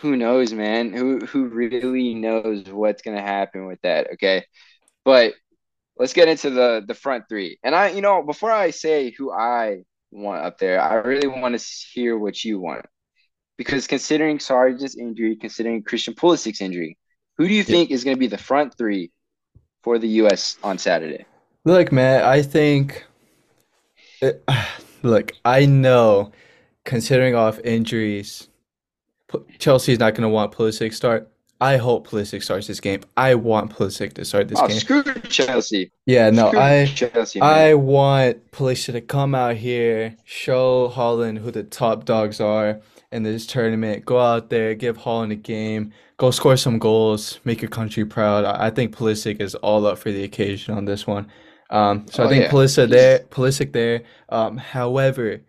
who 0.00 0.16
knows, 0.16 0.52
man? 0.52 0.92
Who 0.92 1.18
who 1.26 1.46
really 1.46 2.14
knows 2.14 2.68
what's 2.70 3.02
gonna 3.02 3.22
happen 3.22 3.66
with 3.66 3.80
that? 3.82 4.12
Okay, 4.12 4.44
but 5.04 5.34
let's 5.98 6.12
get 6.12 6.28
into 6.28 6.50
the 6.50 6.84
the 6.86 6.94
front 6.94 7.24
three. 7.28 7.58
And 7.64 7.74
I, 7.74 7.88
you 7.88 8.02
know, 8.02 8.22
before 8.22 8.52
I 8.52 8.70
say 8.70 9.10
who 9.10 9.32
I 9.32 9.78
want 10.10 10.44
up 10.44 10.58
there, 10.58 10.80
I 10.80 10.94
really 10.94 11.28
want 11.28 11.58
to 11.58 11.64
hear 11.92 12.18
what 12.18 12.44
you 12.44 12.60
want 12.60 12.86
because 13.56 13.86
considering 13.86 14.38
Sarge's 14.38 14.96
injury, 14.96 15.36
considering 15.36 15.82
Christian 15.82 16.14
Pulisic's 16.14 16.60
injury, 16.60 16.98
who 17.36 17.48
do 17.48 17.54
you 17.54 17.64
think 17.64 17.90
is 17.90 18.04
going 18.04 18.16
to 18.16 18.20
be 18.20 18.26
the 18.26 18.38
front 18.38 18.76
three 18.76 19.10
for 19.82 19.98
the 19.98 20.08
U.S. 20.08 20.56
on 20.62 20.78
Saturday? 20.78 21.26
Look, 21.64 21.92
man, 21.92 22.24
I 22.24 22.42
think 22.42 23.04
eh, 24.22 24.32
it, 24.32 24.44
look, 25.02 25.32
I 25.44 25.66
know, 25.66 26.32
considering 26.84 27.34
off 27.34 27.58
injuries, 27.60 28.48
Chelsea's 29.58 29.98
not 29.98 30.14
going 30.14 30.22
to 30.22 30.28
want 30.28 30.52
Pulisic 30.52 30.94
start. 30.94 31.30
I 31.60 31.78
hope 31.78 32.08
Pulisic 32.08 32.42
starts 32.42 32.66
this 32.66 32.80
game. 32.80 33.00
I 33.16 33.34
want 33.34 33.74
Pulisic 33.74 34.12
to 34.14 34.24
start 34.24 34.48
this 34.48 34.58
oh, 34.60 34.68
game. 34.68 34.78
Screw 34.78 35.02
Chelsea. 35.28 35.90
Yeah, 36.04 36.28
no, 36.30 36.48
screw 36.48 36.60
I 36.60 36.86
Chelsea, 36.86 37.40
I 37.40 37.74
want 37.74 38.50
Pulisic 38.50 38.92
to 38.92 39.00
come 39.00 39.34
out 39.34 39.56
here, 39.56 40.16
show 40.24 40.88
Holland 40.88 41.38
who 41.38 41.50
the 41.50 41.62
top 41.62 42.04
dogs 42.04 42.40
are 42.40 42.80
in 43.10 43.22
this 43.22 43.46
tournament. 43.46 44.04
Go 44.04 44.20
out 44.20 44.50
there, 44.50 44.74
give 44.74 44.98
Holland 44.98 45.32
a 45.32 45.36
game, 45.36 45.92
go 46.18 46.30
score 46.30 46.58
some 46.58 46.78
goals, 46.78 47.40
make 47.44 47.62
your 47.62 47.70
country 47.70 48.04
proud. 48.04 48.44
I, 48.44 48.66
I 48.66 48.70
think 48.70 48.94
Pulisic 48.94 49.40
is 49.40 49.54
all 49.56 49.86
up 49.86 49.96
for 49.98 50.12
the 50.12 50.24
occasion 50.24 50.74
on 50.74 50.84
this 50.84 51.06
one. 51.06 51.26
Um, 51.70 52.06
so 52.10 52.22
oh, 52.22 52.26
I 52.26 52.28
think 52.28 52.44
yeah. 52.44 52.50
Pulisic 52.50 52.90
there, 52.90 53.20
Pulisic 53.20 53.72
there. 53.72 54.02
Um, 54.28 54.58
however, 54.58 55.40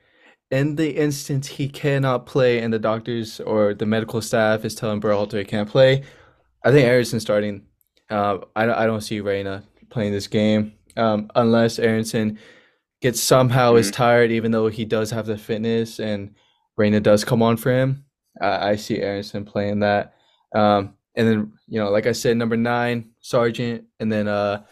in 0.51 0.75
the 0.75 0.95
instance 0.95 1.47
he 1.47 1.67
cannot 1.67 2.25
play 2.25 2.59
and 2.59 2.73
the 2.73 2.79
doctors 2.79 3.39
or 3.41 3.73
the 3.73 3.85
medical 3.85 4.21
staff 4.21 4.63
is 4.63 4.75
telling 4.75 5.01
Berhalter 5.01 5.39
he 5.39 5.45
can't 5.45 5.69
play, 5.69 6.03
I 6.63 6.71
think 6.71 6.87
Aaronson 6.87 7.19
starting. 7.19 7.65
Uh, 8.09 8.39
I, 8.55 8.83
I 8.83 8.85
don't 8.85 9.01
see 9.01 9.19
Reyna 9.19 9.63
playing 9.89 10.13
this 10.13 10.27
game 10.27 10.73
um, 10.95 11.29
unless 11.35 11.79
Aaronson 11.79 12.39
gets 13.01 13.21
somehow 13.21 13.71
mm-hmm. 13.71 13.79
is 13.79 13.91
tired, 13.91 14.31
even 14.31 14.51
though 14.51 14.67
he 14.67 14.85
does 14.85 15.11
have 15.11 15.25
the 15.25 15.37
fitness 15.37 15.99
and 15.99 16.35
Reyna 16.77 16.99
does 16.99 17.25
come 17.25 17.41
on 17.43 17.57
for 17.57 17.71
him. 17.71 18.05
I, 18.41 18.69
I 18.69 18.75
see 18.75 18.99
Aaronson 18.99 19.45
playing 19.45 19.79
that. 19.79 20.13
Um, 20.55 20.95
and 21.15 21.27
then, 21.27 21.53
you 21.67 21.79
know, 21.79 21.89
like 21.89 22.07
I 22.07 22.11
said, 22.11 22.37
number 22.37 22.55
nine, 22.55 23.09
Sargent, 23.21 23.85
and 23.99 24.11
then 24.11 24.27
uh, 24.27 24.63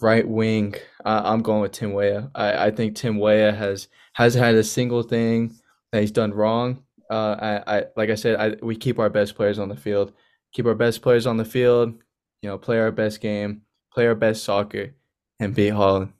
right 0.00 0.26
wing, 0.26 0.74
uh, 1.04 1.22
I'm 1.24 1.42
going 1.42 1.60
with 1.60 1.72
Tim 1.72 1.92
Weah. 1.92 2.30
I, 2.34 2.66
I 2.66 2.70
think 2.70 2.96
Tim 2.96 3.18
Weah 3.18 3.52
has 3.52 3.88
has 4.20 4.34
had 4.34 4.54
a 4.54 4.62
single 4.62 5.02
thing 5.02 5.54
that 5.92 6.02
he's 6.02 6.10
done 6.10 6.34
wrong. 6.34 6.82
Uh, 7.10 7.62
I, 7.66 7.78
I 7.78 7.84
like 7.96 8.10
I 8.10 8.14
said, 8.14 8.36
I, 8.36 8.56
we 8.62 8.76
keep 8.76 8.98
our 8.98 9.08
best 9.08 9.34
players 9.34 9.58
on 9.58 9.70
the 9.70 9.76
field, 9.76 10.12
keep 10.52 10.66
our 10.66 10.74
best 10.74 11.00
players 11.00 11.26
on 11.26 11.38
the 11.38 11.44
field. 11.44 11.94
You 12.42 12.50
know, 12.50 12.58
play 12.58 12.78
our 12.78 12.92
best 12.92 13.20
game, 13.22 13.62
play 13.92 14.06
our 14.06 14.14
best 14.14 14.44
soccer, 14.44 14.94
and 15.40 15.54
beat 15.54 15.70
Holland. 15.70 16.12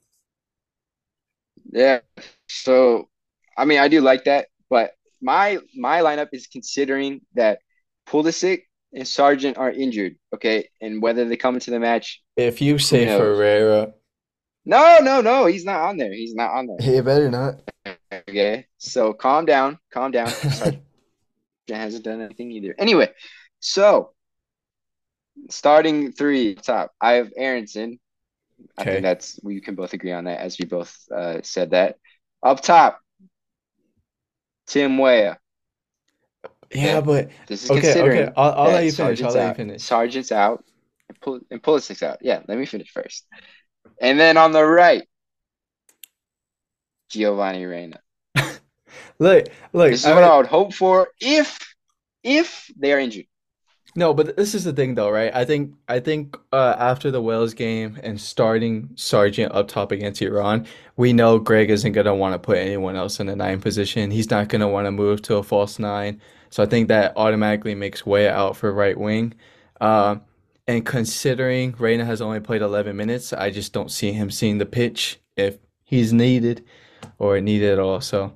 Yeah. 1.71 1.99
So, 2.47 3.07
I 3.55 3.65
mean, 3.65 3.77
I 3.77 3.87
do 3.87 4.01
like 4.01 4.23
that, 4.25 4.47
but 4.67 4.93
my 5.21 5.59
my 5.75 5.99
lineup 5.99 6.29
is 6.33 6.47
considering 6.47 7.21
that 7.35 7.59
Pulisic 8.07 8.63
and 8.93 9.07
Sargent 9.07 9.57
are 9.57 9.71
injured, 9.71 10.15
okay, 10.33 10.69
and 10.81 11.03
whether 11.03 11.25
they 11.25 11.37
come 11.37 11.53
into 11.53 11.69
the 11.69 11.79
match. 11.79 12.21
If 12.35 12.61
you 12.61 12.79
say 12.79 13.05
Ferreira, 13.05 13.93
no, 14.65 14.97
no, 15.01 15.21
no, 15.21 15.45
he's 15.45 15.65
not 15.65 15.81
on 15.81 15.97
there. 15.97 16.13
He's 16.13 16.33
not 16.33 16.51
on 16.51 16.67
there. 16.67 16.77
He 16.79 16.99
better 17.01 17.29
not. 17.29 17.61
Okay, 18.29 18.67
so 18.77 19.13
calm 19.13 19.45
down, 19.45 19.79
calm 19.91 20.11
down. 20.11 20.27
Sargent 20.31 20.83
hasn't 21.69 22.03
done 22.03 22.21
anything 22.21 22.51
either. 22.51 22.75
Anyway, 22.77 23.09
so 23.59 24.11
starting 25.49 26.11
three 26.11 26.55
top, 26.55 26.91
I 26.99 27.13
have 27.13 27.31
Aaronson. 27.35 27.99
I 28.77 28.83
think 28.83 29.01
that's 29.01 29.39
we 29.43 29.59
can 29.61 29.75
both 29.75 29.93
agree 29.93 30.11
on 30.11 30.25
that, 30.25 30.39
as 30.39 30.57
we 30.59 30.65
both 30.65 30.95
uh, 31.13 31.39
said 31.43 31.71
that. 31.71 31.97
Up 32.43 32.61
top, 32.61 32.99
Tim 34.67 34.97
Weah. 34.97 35.37
Yeah, 36.73 37.01
but 37.01 37.29
this 37.47 37.63
is 37.65 37.71
okay, 37.71 37.81
considering 37.81 38.23
okay. 38.23 38.33
I'll, 38.35 38.53
I'll 38.53 38.71
let 38.71 38.85
you 38.85 38.91
finish. 38.91 39.19
Sargent's 39.19 39.35
I'll 39.35 39.41
let 39.41 39.43
you 39.43 39.49
out. 39.49 39.57
finish. 39.57 39.81
Sargent's 39.83 40.31
out, 40.31 40.65
and, 41.09 41.19
Pul- 41.19 41.41
and 41.49 41.61
Pulisic's 41.61 42.03
out. 42.03 42.19
Yeah, 42.21 42.41
let 42.47 42.57
me 42.57 42.65
finish 42.65 42.89
first. 42.91 43.25
And 43.99 44.19
then 44.19 44.37
on 44.37 44.51
the 44.51 44.63
right, 44.63 45.03
Giovanni 47.09 47.65
Reyna. 47.65 47.99
Look, 49.21 49.49
look. 49.71 49.91
This 49.91 49.99
is 49.99 50.07
I 50.07 50.15
what 50.15 50.23
I 50.23 50.35
would 50.35 50.47
hope 50.47 50.73
for 50.73 51.09
if 51.21 51.75
if 52.23 52.71
they 52.75 52.91
are 52.91 52.97
injured. 52.97 53.27
No, 53.95 54.15
but 54.15 54.35
this 54.35 54.55
is 54.55 54.63
the 54.63 54.73
thing 54.73 54.95
though, 54.95 55.11
right? 55.11 55.31
I 55.35 55.45
think 55.45 55.75
I 55.87 55.99
think 55.99 56.35
uh, 56.51 56.75
after 56.79 57.11
the 57.11 57.21
Wales 57.21 57.53
game 57.53 57.99
and 58.01 58.19
starting 58.19 58.89
Sargent 58.95 59.53
up 59.53 59.67
top 59.67 59.91
against 59.91 60.23
Iran, 60.23 60.65
we 60.97 61.13
know 61.13 61.37
Greg 61.37 61.69
isn't 61.69 61.91
gonna 61.91 62.15
want 62.15 62.33
to 62.33 62.39
put 62.39 62.57
anyone 62.57 62.95
else 62.95 63.19
in 63.19 63.27
the 63.27 63.35
nine 63.35 63.61
position. 63.61 64.09
He's 64.09 64.31
not 64.31 64.47
gonna 64.47 64.67
want 64.67 64.87
to 64.87 64.91
move 64.91 65.21
to 65.23 65.35
a 65.35 65.43
false 65.43 65.77
nine. 65.77 66.19
So 66.49 66.63
I 66.63 66.65
think 66.65 66.87
that 66.87 67.13
automatically 67.15 67.75
makes 67.75 68.03
way 68.03 68.27
out 68.27 68.57
for 68.57 68.73
right 68.73 68.97
wing. 68.97 69.35
Uh, 69.79 70.15
and 70.67 70.83
considering 70.83 71.75
Reyna 71.77 72.05
has 72.05 72.21
only 72.21 72.39
played 72.39 72.63
11 72.63 72.95
minutes, 72.97 73.33
I 73.33 73.51
just 73.51 73.71
don't 73.71 73.91
see 73.91 74.13
him 74.13 74.31
seeing 74.31 74.57
the 74.57 74.65
pitch 74.65 75.19
if 75.37 75.59
he's 75.83 76.11
needed 76.11 76.65
or 77.19 77.39
needed 77.39 77.73
at 77.73 77.79
all. 77.79 78.01
So 78.01 78.33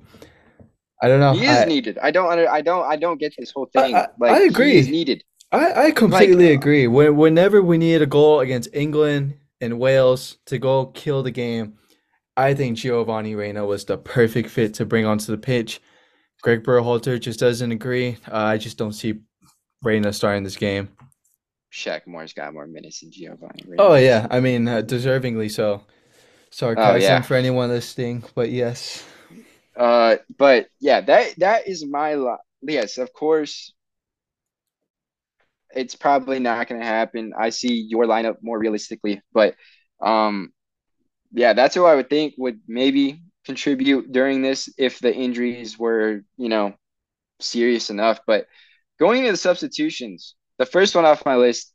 I 1.06 1.08
don't 1.08 1.20
know. 1.20 1.34
He 1.34 1.46
is 1.46 1.58
I, 1.58 1.64
needed. 1.66 1.98
I 2.02 2.10
don't 2.10 2.28
I 2.48 2.60
don't 2.60 2.84
I 2.84 2.96
don't 2.96 3.18
get 3.18 3.32
this 3.38 3.52
whole 3.52 3.66
thing. 3.66 3.94
I- 3.94 4.08
like 4.18 4.32
I 4.32 4.40
he 4.40 4.46
agree. 4.48 4.76
is 4.76 4.88
needed. 4.88 5.22
I, 5.52 5.86
I 5.86 5.90
completely 5.92 6.48
Like, 6.48 6.56
uh, 6.56 6.60
agree. 6.60 6.86
When, 6.88 7.16
whenever 7.16 7.62
we 7.62 7.78
need 7.78 8.02
a 8.02 8.06
goal 8.06 8.40
against 8.40 8.68
England 8.72 9.34
and 9.60 9.78
Wales 9.78 10.38
to 10.46 10.58
go 10.58 10.86
kill 10.86 11.22
the 11.22 11.30
game, 11.30 11.74
I 12.36 12.52
think 12.54 12.76
Giovanni 12.76 13.36
Reyna 13.36 13.64
was 13.64 13.84
the 13.84 13.96
perfect 13.96 14.50
fit 14.50 14.74
to 14.74 14.84
bring 14.84 15.06
onto 15.06 15.30
the 15.30 15.38
pitch. 15.38 15.80
Greg 16.42 16.64
Berhalter 16.64 17.20
just 17.20 17.38
doesn't 17.38 17.70
agree. 17.70 18.16
Uh, 18.26 18.36
I 18.36 18.58
just 18.58 18.76
don't 18.76 18.92
see 18.92 19.20
Reyna 19.82 20.12
starting 20.12 20.42
this 20.42 20.56
game. 20.56 20.88
Shaq 21.72 22.08
Moore's 22.08 22.32
got 22.32 22.52
more 22.52 22.66
minutes 22.66 23.00
than 23.00 23.12
Giovanni. 23.12 23.62
Reyna. 23.64 23.80
Oh 23.82 23.94
yeah, 23.94 24.26
I 24.28 24.40
mean 24.40 24.66
uh, 24.66 24.82
deservingly 24.82 25.50
so. 25.52 25.82
Sarcasm 26.50 27.02
yeah. 27.02 27.20
for 27.20 27.34
anyone 27.34 27.68
listening, 27.68 28.24
but 28.34 28.50
yes. 28.50 29.04
Uh, 29.76 30.16
but 30.38 30.68
yeah, 30.80 31.00
that 31.02 31.34
that 31.38 31.68
is 31.68 31.84
my 31.86 32.14
lot. 32.14 32.40
Yes, 32.62 32.98
of 32.98 33.12
course. 33.12 33.72
It's 35.74 35.94
probably 35.94 36.38
not 36.38 36.68
going 36.68 36.80
to 36.80 36.86
happen. 36.86 37.32
I 37.38 37.50
see 37.50 37.74
your 37.88 38.06
lineup 38.06 38.36
more 38.40 38.58
realistically, 38.58 39.20
but 39.32 39.54
um, 40.00 40.52
yeah, 41.32 41.52
that's 41.52 41.74
who 41.74 41.84
I 41.84 41.94
would 41.96 42.10
think 42.10 42.34
would 42.38 42.60
maybe 42.66 43.22
contribute 43.44 44.12
during 44.12 44.42
this 44.42 44.68
if 44.78 44.98
the 45.00 45.14
injuries 45.14 45.78
were, 45.78 46.22
you 46.36 46.48
know, 46.48 46.74
serious 47.40 47.90
enough. 47.90 48.20
But 48.26 48.46
going 48.98 49.20
into 49.20 49.32
the 49.32 49.36
substitutions, 49.38 50.36
the 50.58 50.66
first 50.66 50.94
one 50.96 51.04
off 51.06 51.26
my 51.26 51.36
list, 51.36 51.72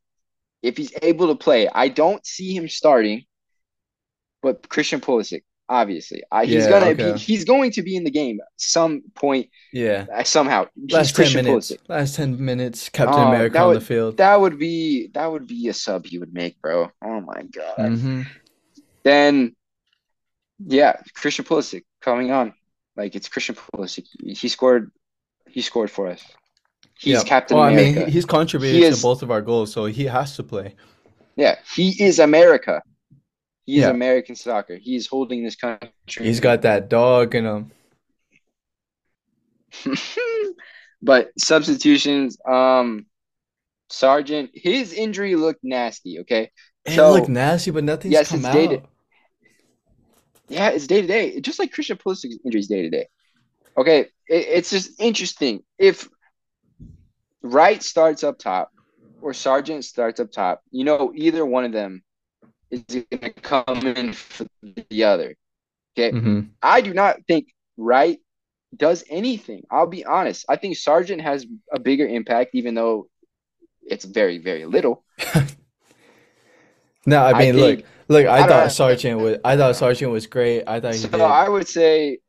if 0.64 0.78
he's 0.78 0.94
able 1.02 1.30
to 1.30 1.36
play, 1.36 1.68
I 1.70 1.90
don't 1.90 2.26
see 2.26 2.56
him 2.56 2.70
starting, 2.70 3.26
but 4.42 4.68
Christian 4.70 5.02
Pulisic, 5.02 5.44
obviously, 5.80 6.22
I, 6.32 6.46
he's 6.46 6.66
Yeah, 6.66 6.70
gonna 6.70 6.86
okay. 6.92 7.14
be, 7.14 7.18
he's 7.18 7.46
going 7.46 7.72
to 7.72 7.82
be 7.82 7.96
in 7.96 8.04
the 8.04 8.12
game 8.12 8.40
some 8.58 9.02
point 9.16 9.50
Yeah. 9.74 10.06
uh, 10.14 10.24
somehow. 10.24 10.68
Last 10.90 11.16
ten 11.16 11.24
Christian 11.24 11.46
minutes. 11.46 11.72
Pulisic. 11.72 11.80
Last 11.88 12.16
ten 12.16 12.44
minutes. 12.46 12.90
Captain 12.90 13.20
Oh, 13.24 13.28
America 13.30 13.60
on 13.60 13.68
would- 13.70 13.78
the 13.78 13.86
field. 13.86 14.18
That 14.18 14.40
would 14.42 14.58
be 14.60 15.08
that 15.16 15.28
would 15.32 15.48
be 15.48 15.70
a 15.70 15.74
sub 15.74 16.06
he 16.06 16.18
would 16.20 16.34
make, 16.34 16.62
bro. 16.62 16.92
Oh 17.04 17.22
my 17.22 17.42
god. 17.44 17.78
hmm 17.98 18.22
Then, 19.04 19.56
yeah, 20.80 20.94
Christian 21.16 21.46
Pulisic 21.46 21.84
coming 22.02 22.32
on. 22.32 22.54
Like 22.96 23.16
it's 23.16 23.30
Christian 23.30 23.56
Pulisic. 23.56 24.06
He 24.24 24.48
scored. 24.48 24.92
He 25.50 25.62
scored 25.62 25.90
for 25.90 26.08
us. 26.08 26.24
He's 27.00 27.16
Yeah. 27.16 27.24
Captain 27.24 27.58
Well, 27.58 27.66
I 27.66 27.74
mean, 27.76 28.08
he's 28.10 28.26
contributed 28.26 28.76
He 28.76 28.82
to 28.82 28.88
is- 28.88 29.02
both 29.02 29.24
of 29.24 29.32
our 29.32 29.42
goals, 29.42 29.72
so 29.74 29.86
he 29.86 30.06
has 30.06 30.36
to 30.36 30.44
play. 30.44 30.76
yeah, 31.36 31.56
he 31.76 31.88
is 32.04 32.20
America. 32.20 32.82
He 33.66 33.78
is 33.78 33.84
Yeah. 33.84 33.92
American 33.92 34.36
soccer. 34.36 34.78
He's 34.78 35.08
holding 35.08 35.44
this 35.44 35.56
country. 35.56 35.90
He's 36.18 36.40
got 36.40 36.62
that 36.64 36.90
dog 36.90 37.36
in 37.36 37.46
him. 37.46 37.72
But 41.02 41.32
substitutions, 41.40 42.38
um, 42.48 43.08
Sargent, 43.90 44.52
his 44.54 44.94
injury 44.94 45.36
looked 45.36 45.64
nasty. 45.64 46.20
Okay, 46.22 46.52
It 46.86 46.94
so 46.94 47.04
looked 47.04 47.28
nasty, 47.30 47.72
but 47.72 47.84
nothing's 47.84 48.14
yes, 48.14 48.28
come 48.28 48.40
it's 48.40 48.50
day 48.50 48.68
to 48.68 48.82
yeah, 50.50 50.70
it's 50.70 50.88
day 50.88 51.02
to 51.02 51.08
day, 51.08 51.40
just 51.42 51.60
like 51.60 51.72
Christian 51.72 51.98
Pulisic's 51.98 52.38
injuries 52.46 52.68
day 52.68 52.82
to 52.84 52.90
day. 52.90 53.08
Okay, 53.78 54.02
it, 54.02 54.10
it's 54.30 54.70
just 54.72 55.00
interesting 55.02 55.62
if 55.80 56.10
Wright 57.44 57.82
starts 57.82 58.24
up 58.24 58.38
top 58.40 58.72
or 59.22 59.34
Sargent 59.34 59.86
starts 59.86 60.20
up 60.20 60.32
top. 60.32 60.62
You 60.72 60.86
know, 60.86 61.12
either 61.16 61.46
one 61.46 61.66
of 61.66 61.72
them 61.72 62.04
is 62.72 62.84
going 63.12 63.22
to 63.24 63.30
come 63.42 63.86
in 63.88 64.14
for 64.14 64.46
the 64.90 65.04
other. 65.04 65.36
Okay, 65.98 66.14
hmm 66.14 66.54
I 66.62 66.82
do 66.82 66.94
not 66.94 67.18
think 67.28 67.48
Wright 67.78 68.20
does 68.76 69.04
anything. 69.10 69.64
I'll 69.72 69.88
be 69.88 70.06
honest. 70.06 70.46
I 70.50 70.58
think 70.58 70.78
Sargent 70.78 71.22
has 71.22 71.46
a 71.74 71.80
bigger 71.80 72.08
impact, 72.08 72.52
even 72.56 72.76
though 72.76 73.08
it's 73.84 74.06
very, 74.06 74.40
very 74.40 74.66
little. 74.66 75.06
No, 77.06 77.24
I 77.24 77.34
I 77.34 77.34
mean, 77.34 77.58
look, 77.58 77.82
think 77.82 77.86
look. 78.08 78.28
I 78.28 78.44
I 78.44 78.44
thought. 78.44 78.72
Sargent 78.72 79.20
was. 79.20 79.38
I 79.44 79.58
thought 79.58 79.76
Sargent 79.76 80.12
was 80.12 80.28
great. 80.28 80.64
I 80.68 80.80
thought 80.80 80.96
he 80.96 81.08
So 81.08 81.08
did. 81.08 81.40
I 81.42 81.50
would 81.50 81.68
say, 81.68 82.20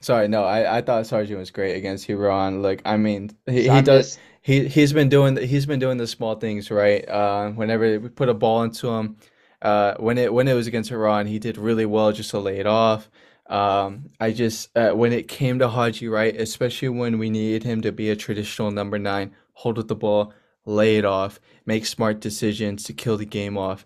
Sorry, 0.00 0.28
no, 0.28 0.44
I, 0.44 0.78
I 0.78 0.82
thought 0.82 1.06
Sargent 1.06 1.38
was 1.38 1.50
great 1.50 1.76
against 1.76 2.08
Iran. 2.08 2.62
Like, 2.62 2.82
I 2.84 2.96
mean, 2.96 3.30
he, 3.46 3.68
so 3.68 3.70
he 3.70 3.82
does 3.82 4.06
just 4.06 4.20
he 4.46 4.68
he's 4.68 4.92
been 4.92 5.08
doing 5.08 5.36
he's 5.36 5.66
been 5.66 5.80
doing 5.80 5.96
the 5.96 6.06
small 6.06 6.36
things 6.36 6.70
right. 6.70 7.06
Uh, 7.08 7.50
whenever 7.50 7.98
we 7.98 8.08
put 8.08 8.28
a 8.28 8.34
ball 8.34 8.62
into 8.62 8.88
him, 8.88 9.16
uh, 9.60 9.94
when 9.98 10.18
it 10.18 10.32
when 10.32 10.46
it 10.46 10.54
was 10.54 10.68
against 10.68 10.92
Iran, 10.92 11.26
he 11.26 11.40
did 11.40 11.58
really 11.58 11.84
well 11.84 12.12
just 12.12 12.30
to 12.30 12.38
lay 12.38 12.60
it 12.60 12.66
off. 12.66 13.10
Um, 13.48 14.10
I 14.20 14.30
just 14.30 14.68
uh, 14.76 14.92
when 14.92 15.12
it 15.12 15.26
came 15.26 15.58
to 15.58 15.68
Haji 15.68 16.06
Wright, 16.06 16.36
especially 16.40 16.90
when 16.90 17.18
we 17.18 17.28
needed 17.28 17.64
him 17.64 17.80
to 17.80 17.90
be 17.90 18.08
a 18.08 18.14
traditional 18.14 18.70
number 18.70 19.00
nine, 19.00 19.34
hold 19.54 19.78
with 19.78 19.88
the 19.88 19.96
ball, 19.96 20.32
lay 20.64 20.96
it 20.96 21.04
off, 21.04 21.40
make 21.66 21.84
smart 21.84 22.20
decisions 22.20 22.84
to 22.84 22.92
kill 22.92 23.16
the 23.16 23.26
game 23.26 23.58
off. 23.58 23.84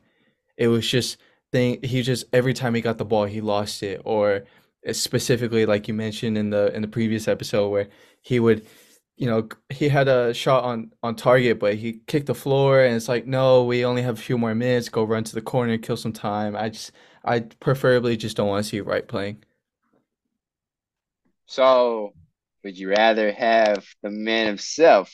It 0.59 0.68
was 0.68 0.87
just 0.87 1.16
thing 1.53 1.83
he 1.83 2.03
just 2.03 2.27
every 2.35 2.53
time 2.53 2.75
he 2.75 2.83
got 2.83 2.99
the 2.99 3.07
ball, 3.07 3.25
he 3.25 3.40
lost 3.40 3.83
it, 3.83 4.03
or 4.05 4.44
uh, 4.87 4.92
specifically 4.92 5.64
like 5.64 5.88
you 5.88 5.94
mentioned 5.94 6.37
in 6.37 6.51
the 6.51 6.70
in 6.75 6.83
the 6.83 6.88
previous 6.88 7.29
episode 7.29 7.70
where 7.70 7.88
he 8.20 8.38
would 8.38 8.66
you 9.20 9.26
know 9.28 9.48
he 9.70 9.88
had 9.88 10.09
a 10.09 10.35
shot 10.35 10.64
on 10.64 10.92
on 11.04 11.16
target 11.16 11.61
but 11.61 11.76
he 11.76 12.00
kicked 12.09 12.26
the 12.26 12.35
floor 12.35 12.83
and 12.85 12.96
it's 12.96 13.09
like 13.09 13.26
no 13.26 13.64
we 13.64 13.85
only 13.85 14.02
have 14.02 14.18
a 14.18 14.22
few 14.22 14.38
more 14.38 14.54
minutes 14.56 14.88
go 14.90 15.04
run 15.04 15.24
to 15.24 15.35
the 15.35 15.42
corner 15.42 15.78
kill 15.78 15.96
some 15.98 16.12
time 16.14 16.56
I 16.56 16.70
just 16.70 16.92
I 17.24 17.40
preferably 17.40 18.16
just 18.16 18.37
don't 18.37 18.48
want 18.48 18.64
to 18.64 18.70
see 18.70 18.80
Wright 18.80 19.06
playing 19.09 19.44
so. 21.46 22.14
Would 22.64 22.78
you 22.78 22.90
rather 22.90 23.33
have 23.33 23.87
the 24.02 24.11
man 24.11 24.46
himself, 24.46 25.12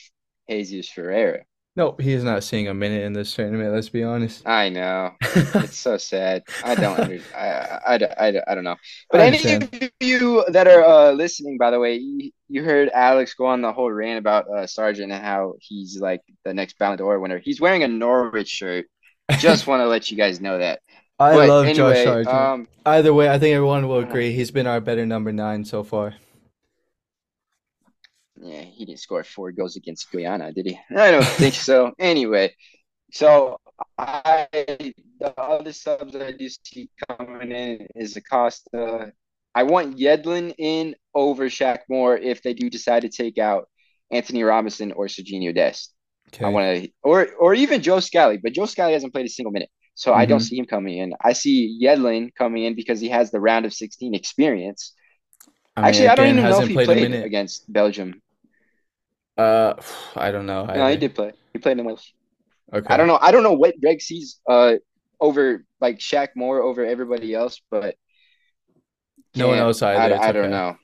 Jesus 0.49 0.89
Ferreira? 0.89 1.45
No 1.77 1.95
he 1.99 2.11
is 2.11 2.23
not 2.23 2.43
seeing 2.43 2.67
a 2.67 2.73
minute 2.73 3.03
in 3.03 3.13
this 3.13 3.33
tournament 3.33 3.73
let's 3.73 3.89
be 3.89 4.03
honest 4.03 4.45
I 4.45 4.69
know. 4.69 5.11
It's 5.55 5.77
so 5.77 5.97
sad. 5.97 6.43
I 6.63 6.75
don't 6.75 6.99
under, 6.99 7.19
I, 7.35 7.47
I, 7.47 7.95
I, 7.95 8.41
I, 8.47 8.55
don't 8.55 8.63
know. 8.63 8.75
But 9.11 9.21
any 9.21 9.53
of 9.53 9.91
you 9.99 10.43
that 10.49 10.67
are 10.67 10.83
uh, 10.83 11.11
listening, 11.11 11.57
by 11.57 11.71
the 11.71 11.79
way, 11.79 11.95
you, 11.95 12.31
you 12.49 12.63
heard 12.63 12.89
Alex 12.89 13.33
go 13.33 13.45
on 13.45 13.61
the 13.61 13.71
whole 13.71 13.91
rant 13.91 14.17
about 14.17 14.45
uh, 14.49 14.65
Sargent 14.65 15.11
and 15.11 15.23
how 15.23 15.53
he's 15.59 15.99
like 15.99 16.21
the 16.43 16.53
next 16.53 16.77
Ballon 16.79 16.97
d'Or 16.97 17.19
winner. 17.19 17.39
He's 17.39 17.61
wearing 17.61 17.83
a 17.83 17.87
Norwich 17.87 18.47
shirt. 18.47 18.85
Just 19.39 19.67
want 19.67 19.81
to 19.81 19.87
let 19.87 20.09
you 20.09 20.17
guys 20.17 20.41
know 20.41 20.57
that. 20.57 20.81
I 21.19 21.33
But 21.33 21.49
love 21.49 21.65
Josh 21.65 21.77
anyway, 21.77 22.03
Sargent 22.03 22.35
um, 22.35 22.67
either 22.85 23.13
way 23.13 23.27
I 23.27 23.39
think 23.39 23.55
everyone 23.55 23.87
will 23.87 23.99
agree 23.99 24.31
he's 24.31 24.51
been 24.51 24.67
our 24.67 24.79
better 24.79 25.03
number 25.05 25.31
nine 25.31 25.65
so 25.65 25.83
far 25.83 26.13
yeah, 28.41 28.61
he 28.61 28.85
didn't 28.85 28.99
score 28.99 29.23
four 29.23 29.51
goals 29.51 29.75
against 29.75 30.11
Guyana, 30.11 30.51
did 30.53 30.65
he? 30.67 30.79
I 30.95 31.11
don't 31.11 31.25
think 31.25 31.55
so. 31.55 31.93
Anyway, 31.99 32.53
so 33.13 33.57
I 33.97 34.47
the 35.19 35.33
other 35.37 35.73
subs 35.73 36.13
that 36.13 36.23
I 36.27 36.33
just 36.33 36.65
see 36.67 36.89
coming 37.09 37.51
in 37.51 37.87
is 37.95 38.17
Acosta. 38.17 39.13
I 39.55 39.63
want 39.63 39.97
Yedlin 39.97 40.55
in 40.57 40.95
over 41.15 41.47
Shaq 41.49 41.79
Moore 41.89 42.17
if 42.17 42.43
they 42.43 42.53
do 42.53 42.69
decide 42.69 43.01
to 43.03 43.09
take 43.09 43.37
out 43.37 43.69
Anthony 44.11 44.43
Robinson 44.43 44.91
or 44.93 45.07
Serginho 45.07 45.53
Dest. 45.55 45.93
I 46.43 46.49
want 46.49 46.83
to, 46.85 46.89
or 47.03 47.27
or 47.39 47.55
even 47.55 47.81
Joe 47.81 47.99
Scally, 48.01 48.37
but 48.37 48.53
Joe 48.53 48.65
Scally 48.67 48.93
hasn't 48.93 49.13
played 49.13 49.25
a 49.25 49.29
single 49.29 49.51
minute, 49.51 49.69
so 49.95 50.13
I 50.13 50.25
don't 50.25 50.39
hmm 50.39 50.43
see 50.43 50.57
him 50.59 50.65
coming 50.65 50.97
in. 50.99 51.13
I 51.23 51.33
see 51.33 51.79
Yedlin 51.83 52.33
coming 52.35 52.63
in 52.65 52.75
because 52.75 52.99
he 53.01 53.09
has 53.09 53.31
the 53.31 53.39
round 53.41 53.65
of 53.65 53.73
16 53.73 54.15
experience. 54.15 54.93
I 55.75 55.83
mean 55.83 56.03
Actually, 56.03 56.09
I 56.09 56.15
don't 56.15 56.27
even 56.29 56.47
know 56.47 56.59
if 56.59 56.67
he 56.67 56.77
played 56.77 57.17
against 57.23 57.71
Belgium. 57.71 58.21
Uh 59.37 59.73
I 60.15 60.31
don't 60.31 60.45
know 60.45 60.65
No, 60.65 60.87
he 60.87 60.97
did 60.97 61.15
play. 61.15 61.33
He 61.53 61.59
played 61.59 61.77
in 61.79 61.85
Wales. 61.85 62.13
I 62.71 62.77
okay 62.77 62.93
I 62.93 62.97
don't 62.97 63.07
know. 63.07 63.17
I 63.21 63.31
don't 63.31 63.43
know 63.43 63.53
what 63.53 63.79
Greg 63.79 64.01
sees 64.01 64.39
uh 64.49 64.75
over 65.19 65.65
like 65.79 65.99
Shaq 65.99 66.29
Moore 66.35 66.61
over 66.61 66.85
everybody 66.85 67.33
else, 67.33 67.61
but 67.71 67.95
no 69.35 69.49
one 69.49 69.57
can't. 69.57 69.59
else 69.59 69.81
I, 69.81 69.95
either 70.05 70.21
I 70.21 70.31
don't 70.31 70.45
okay 70.45 70.51
know. 70.51 70.77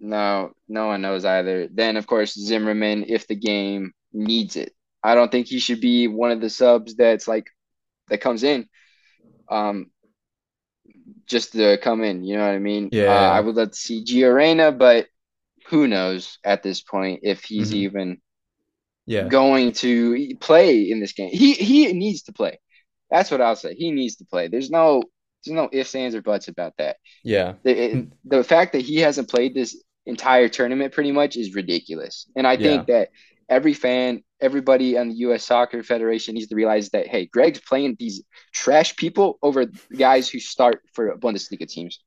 No, 0.00 0.52
no 0.68 0.86
one 0.88 1.02
knows 1.02 1.24
either. 1.24 1.68
Then 1.72 1.96
of 1.96 2.06
course 2.06 2.34
Zimmerman, 2.34 3.04
if 3.08 3.26
the 3.26 3.36
game 3.36 3.92
needs 4.12 4.56
it, 4.56 4.74
I 5.02 5.14
don't 5.14 5.30
think 5.30 5.46
he 5.46 5.58
should 5.58 5.80
be 5.80 6.08
one 6.08 6.30
of 6.32 6.40
the 6.40 6.50
subs 6.50 6.94
that's 6.96 7.28
like 7.28 7.46
that 8.08 8.20
comes 8.20 8.42
in, 8.42 8.68
um, 9.48 9.90
just 11.26 11.52
to 11.52 11.78
come 11.78 12.02
in. 12.02 12.24
You 12.24 12.36
know 12.36 12.46
what 12.46 12.54
I 12.54 12.58
mean? 12.58 12.90
Uh, 13.06 13.30
I 13.36 13.40
would 13.40 13.54
love 13.54 13.70
to 13.70 13.76
see 13.76 14.04
Gio 14.04 14.34
Reyna, 14.34 14.72
but 14.72 15.06
who 15.72 15.88
knows 15.88 16.38
at 16.44 16.62
this 16.62 16.82
point 16.82 17.22
if 17.24 17.44
he's 17.44 17.72
hmm 17.72 17.86
even 17.86 18.22
yeah 19.06 19.30
going 19.30 19.72
to 19.72 20.36
play 20.40 20.90
in 20.90 21.00
this 21.00 21.12
game. 21.12 21.30
He 21.30 21.54
he 21.54 21.92
needs 21.92 22.22
to 22.22 22.32
play. 22.32 22.58
That's 23.10 23.30
what 23.30 23.40
I'll 23.40 23.56
say. 23.56 23.74
He 23.74 23.90
needs 23.92 24.16
to 24.16 24.24
play. 24.24 24.48
There's 24.48 24.70
no 24.70 25.02
there's 25.44 25.54
no 25.54 25.68
ifs, 25.72 25.94
ands, 25.94 26.14
or 26.14 26.22
buts 26.22 26.48
about 26.48 26.74
that. 26.78 26.96
yeah 27.22 27.54
The 27.64 28.08
the 28.24 28.44
fact 28.44 28.72
that 28.74 28.82
he 28.82 28.98
hasn't 28.98 29.30
played 29.30 29.54
this 29.54 29.82
entire 30.06 30.48
tournament 30.48 30.94
pretty 30.94 31.12
much 31.12 31.36
is 31.36 31.54
ridiculous. 31.54 32.28
And 32.36 32.46
I 32.46 32.56
yeah 32.56 32.58
think 32.58 32.86
that 32.88 33.10
every 33.48 33.74
fan, 33.74 34.22
everybody 34.40 34.98
on 34.98 35.08
the 35.10 35.16
U.S. 35.16 35.44
Soccer 35.44 35.82
Federation 35.82 36.34
needs 36.34 36.48
to 36.48 36.56
realize 36.56 36.90
that 36.90 37.08
hey, 37.08 37.26
Greg's 37.26 37.60
playing 37.60 37.96
these 37.98 38.22
trash 38.54 38.96
people 38.96 39.38
over 39.42 39.66
guys 39.98 40.28
who 40.28 40.40
start 40.40 40.82
for 40.94 41.16
Bundesliga 41.18 41.68
teams. 41.68 42.00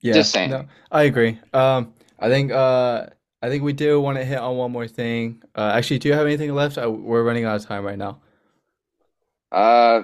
Yeah, 0.00 0.26
Just 0.26 0.30
saying. 0.32 0.58
no, 0.58 0.66
I 0.90 1.02
agree. 1.04 1.38
Um, 1.52 1.94
I 2.22 2.28
think 2.28 2.52
uh, 2.52 3.06
I 3.42 3.48
think 3.48 3.64
we 3.64 3.72
do 3.74 4.00
want 4.00 4.18
to 4.18 4.24
hit 4.24 4.38
on 4.38 4.56
one 4.56 4.72
more 4.72 4.88
thing. 4.88 5.42
Uh, 5.54 5.72
actually, 5.74 5.98
do 6.00 6.08
you 6.08 6.14
have 6.14 6.26
anything 6.26 6.54
left? 6.54 6.78
I, 6.78 6.86
we're 6.86 7.24
running 7.24 7.44
out 7.44 7.56
of 7.56 7.66
time 7.66 7.84
right 7.84 7.98
now. 7.98 8.20
Uh, 9.50 10.02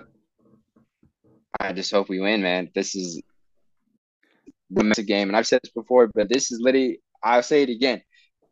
I 1.61 1.73
just 1.73 1.91
hope 1.93 2.09
we 2.09 2.21
win, 2.21 2.43
man. 2.43 2.71
This 2.75 2.95
is 2.95 3.23
the 4.71 4.85
massive 4.85 5.07
game, 5.07 5.29
and 5.29 5.37
I've 5.37 5.47
said 5.47 5.61
this 5.63 5.73
before, 5.73 6.09
but 6.15 6.29
this 6.29 6.51
is 6.53 6.61
literally, 6.61 7.01
I'll 7.23 7.43
say 7.43 7.63
it 7.63 7.71
again, 7.71 8.03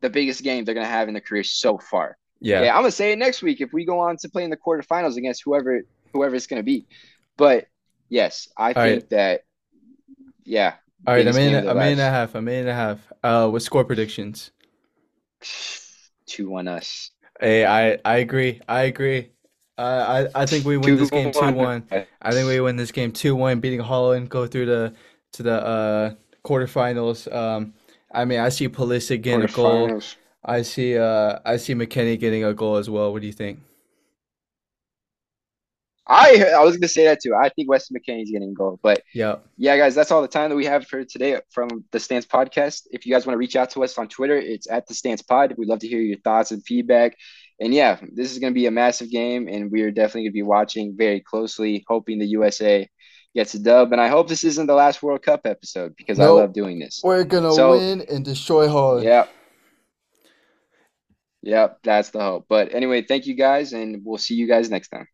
the 0.01 0.09
biggest 0.09 0.43
game 0.43 0.65
they're 0.65 0.75
gonna 0.75 0.87
have 0.87 1.07
in 1.07 1.13
their 1.13 1.21
career 1.21 1.43
so 1.43 1.77
far. 1.77 2.17
Yeah, 2.39 2.61
Yeah, 2.61 2.75
I'm 2.75 2.81
gonna 2.81 2.91
say 2.91 3.11
it 3.11 3.19
next 3.19 3.41
week 3.41 3.61
if 3.61 3.73
we 3.73 3.85
go 3.85 3.99
on 3.99 4.17
to 4.17 4.29
play 4.29 4.43
in 4.43 4.49
the 4.49 4.57
quarterfinals 4.57 5.17
against 5.17 5.43
whoever 5.45 5.81
whoever 6.13 6.35
it's 6.35 6.47
gonna 6.47 6.63
be. 6.63 6.87
But 7.37 7.67
yes, 8.09 8.47
I 8.57 8.73
All 8.75 8.83
right, 8.83 9.03
think 9.03 9.09
that 9.09 9.41
yeah, 10.45 10.75
all 11.05 11.13
right. 11.13 11.21
A 11.21 11.31
biggest 11.31 11.39
game 11.39 11.47
of 11.47 11.63
minute, 11.63 11.71
a 11.71 11.75
minute 11.75 11.91
and 11.91 12.01
a 12.01 12.09
half, 12.09 12.35
a 12.35 12.41
minute 12.41 12.59
and 12.61 12.69
a 12.69 12.73
half. 12.73 13.13
Uh, 13.23 13.49
with 13.49 13.63
score 13.63 13.83
predictions. 13.83 14.51
Two 16.25 16.49
one 16.49 16.67
us. 16.67 17.11
Hey, 17.39 17.65
I 17.65 17.99
I 18.03 18.17
agree. 18.17 18.61
I 18.67 18.83
agree. 18.83 19.31
Uh, 19.77 20.27
I 20.35 20.43
I 20.43 20.45
think 20.45 20.65
we 20.65 20.77
win 20.77 20.85
Two 20.87 20.97
this 20.97 21.09
game 21.09 21.31
one. 21.31 21.83
2-1. 21.83 22.07
I 22.21 22.31
think 22.31 22.47
we 22.47 22.59
win 22.59 22.77
this 22.77 22.91
game 22.91 23.11
2-1, 23.11 23.61
beating 23.61 23.79
Holland, 23.79 24.29
go 24.29 24.47
through 24.47 24.65
the 24.65 24.93
to 25.33 25.43
the 25.43 25.65
uh 25.65 26.13
quarterfinals. 26.43 27.31
Um, 27.33 27.73
I 28.11 28.25
mean, 28.25 28.39
I 28.39 28.49
see 28.49 28.67
Pulisic 28.69 29.21
getting 29.21 29.43
a 29.43 29.47
goal. 29.47 30.01
I 30.43 30.63
see 30.63 30.97
uh 30.97 31.39
I 31.45 31.57
see 31.57 31.75
McKennie 31.75 32.19
getting 32.19 32.43
a 32.43 32.53
goal 32.53 32.77
as 32.77 32.89
well. 32.89 33.13
What 33.13 33.21
do 33.21 33.27
you 33.27 33.33
think? 33.33 33.59
I 36.09 36.51
I 36.57 36.63
was 36.63 36.77
gonna 36.77 36.87
say 36.87 37.05
that 37.05 37.19
too. 37.21 37.35
I 37.35 37.49
think 37.49 37.69
Weston 37.69 37.97
McKennie's 37.97 38.31
getting 38.31 38.53
goal, 38.53 38.79
but 38.81 39.03
Yep. 39.13 39.45
yeah, 39.57 39.77
guys, 39.77 39.93
that's 39.95 40.09
all 40.11 40.21
the 40.21 40.27
time 40.27 40.49
that 40.49 40.55
we 40.55 40.65
have 40.65 40.87
for 40.87 41.03
today 41.03 41.39
from 41.51 41.83
the 41.91 41.99
Stands 41.99 42.25
Podcast. 42.25 42.83
If 42.91 43.05
you 43.05 43.13
guys 43.13 43.25
want 43.25 43.33
to 43.35 43.37
reach 43.39 43.55
out 43.55 43.71
to 43.71 43.83
us 43.83 43.97
on 43.97 44.07
Twitter, 44.07 44.37
it's 44.37 44.69
at 44.69 44.87
the 44.87 44.93
Stands 44.93 45.21
Pod. 45.21 45.55
We'd 45.57 45.67
love 45.67 45.79
to 45.79 45.87
hear 45.87 45.99
your 45.99 46.19
thoughts 46.19 46.51
and 46.51 46.63
feedback. 46.65 47.17
And 47.59 47.73
yeah, 47.73 47.99
this 48.13 48.31
is 48.31 48.39
going 48.39 48.53
to 48.53 48.55
be 48.57 48.67
a 48.67 48.71
massive 48.71 49.09
game, 49.09 49.47
and 49.47 49.71
we 49.71 49.81
are 49.81 49.89
definitely 49.91 50.21
going 50.23 50.31
to 50.31 50.33
be 50.33 50.43
watching 50.43 50.95
very 50.95 51.19
closely, 51.21 51.83
hoping 51.87 52.19
the 52.19 52.27
USA 52.27 52.87
gets 53.33 53.55
a 53.55 53.59
dub. 53.59 53.91
And 53.91 53.99
I 53.99 54.07
hope 54.09 54.27
this 54.29 54.43
isn't 54.43 54.67
the 54.67 54.75
last 54.75 55.01
World 55.01 55.23
Cup 55.23 55.41
episode 55.45 55.95
because 55.97 56.19
I 56.19 56.27
love 56.27 56.53
doing 56.53 56.77
this. 56.79 57.01
We're 57.03 57.23
gonna 57.23 57.51
So- 57.53 57.71
win 57.71 58.05
and 58.09 58.23
destroy 58.23 58.67
Holland. 58.67 59.03
Yep. 59.05 59.29
Yep, 61.43 61.79
that's 61.83 62.09
the 62.11 62.19
hope. 62.19 62.45
But 62.49 62.73
anyway, 62.73 63.01
thank 63.03 63.25
you 63.25 63.33
guys, 63.35 63.73
and 63.73 64.01
we'll 64.03 64.17
see 64.17 64.35
you 64.35 64.47
guys 64.47 64.69
next 64.69 64.89
time. 64.89 65.07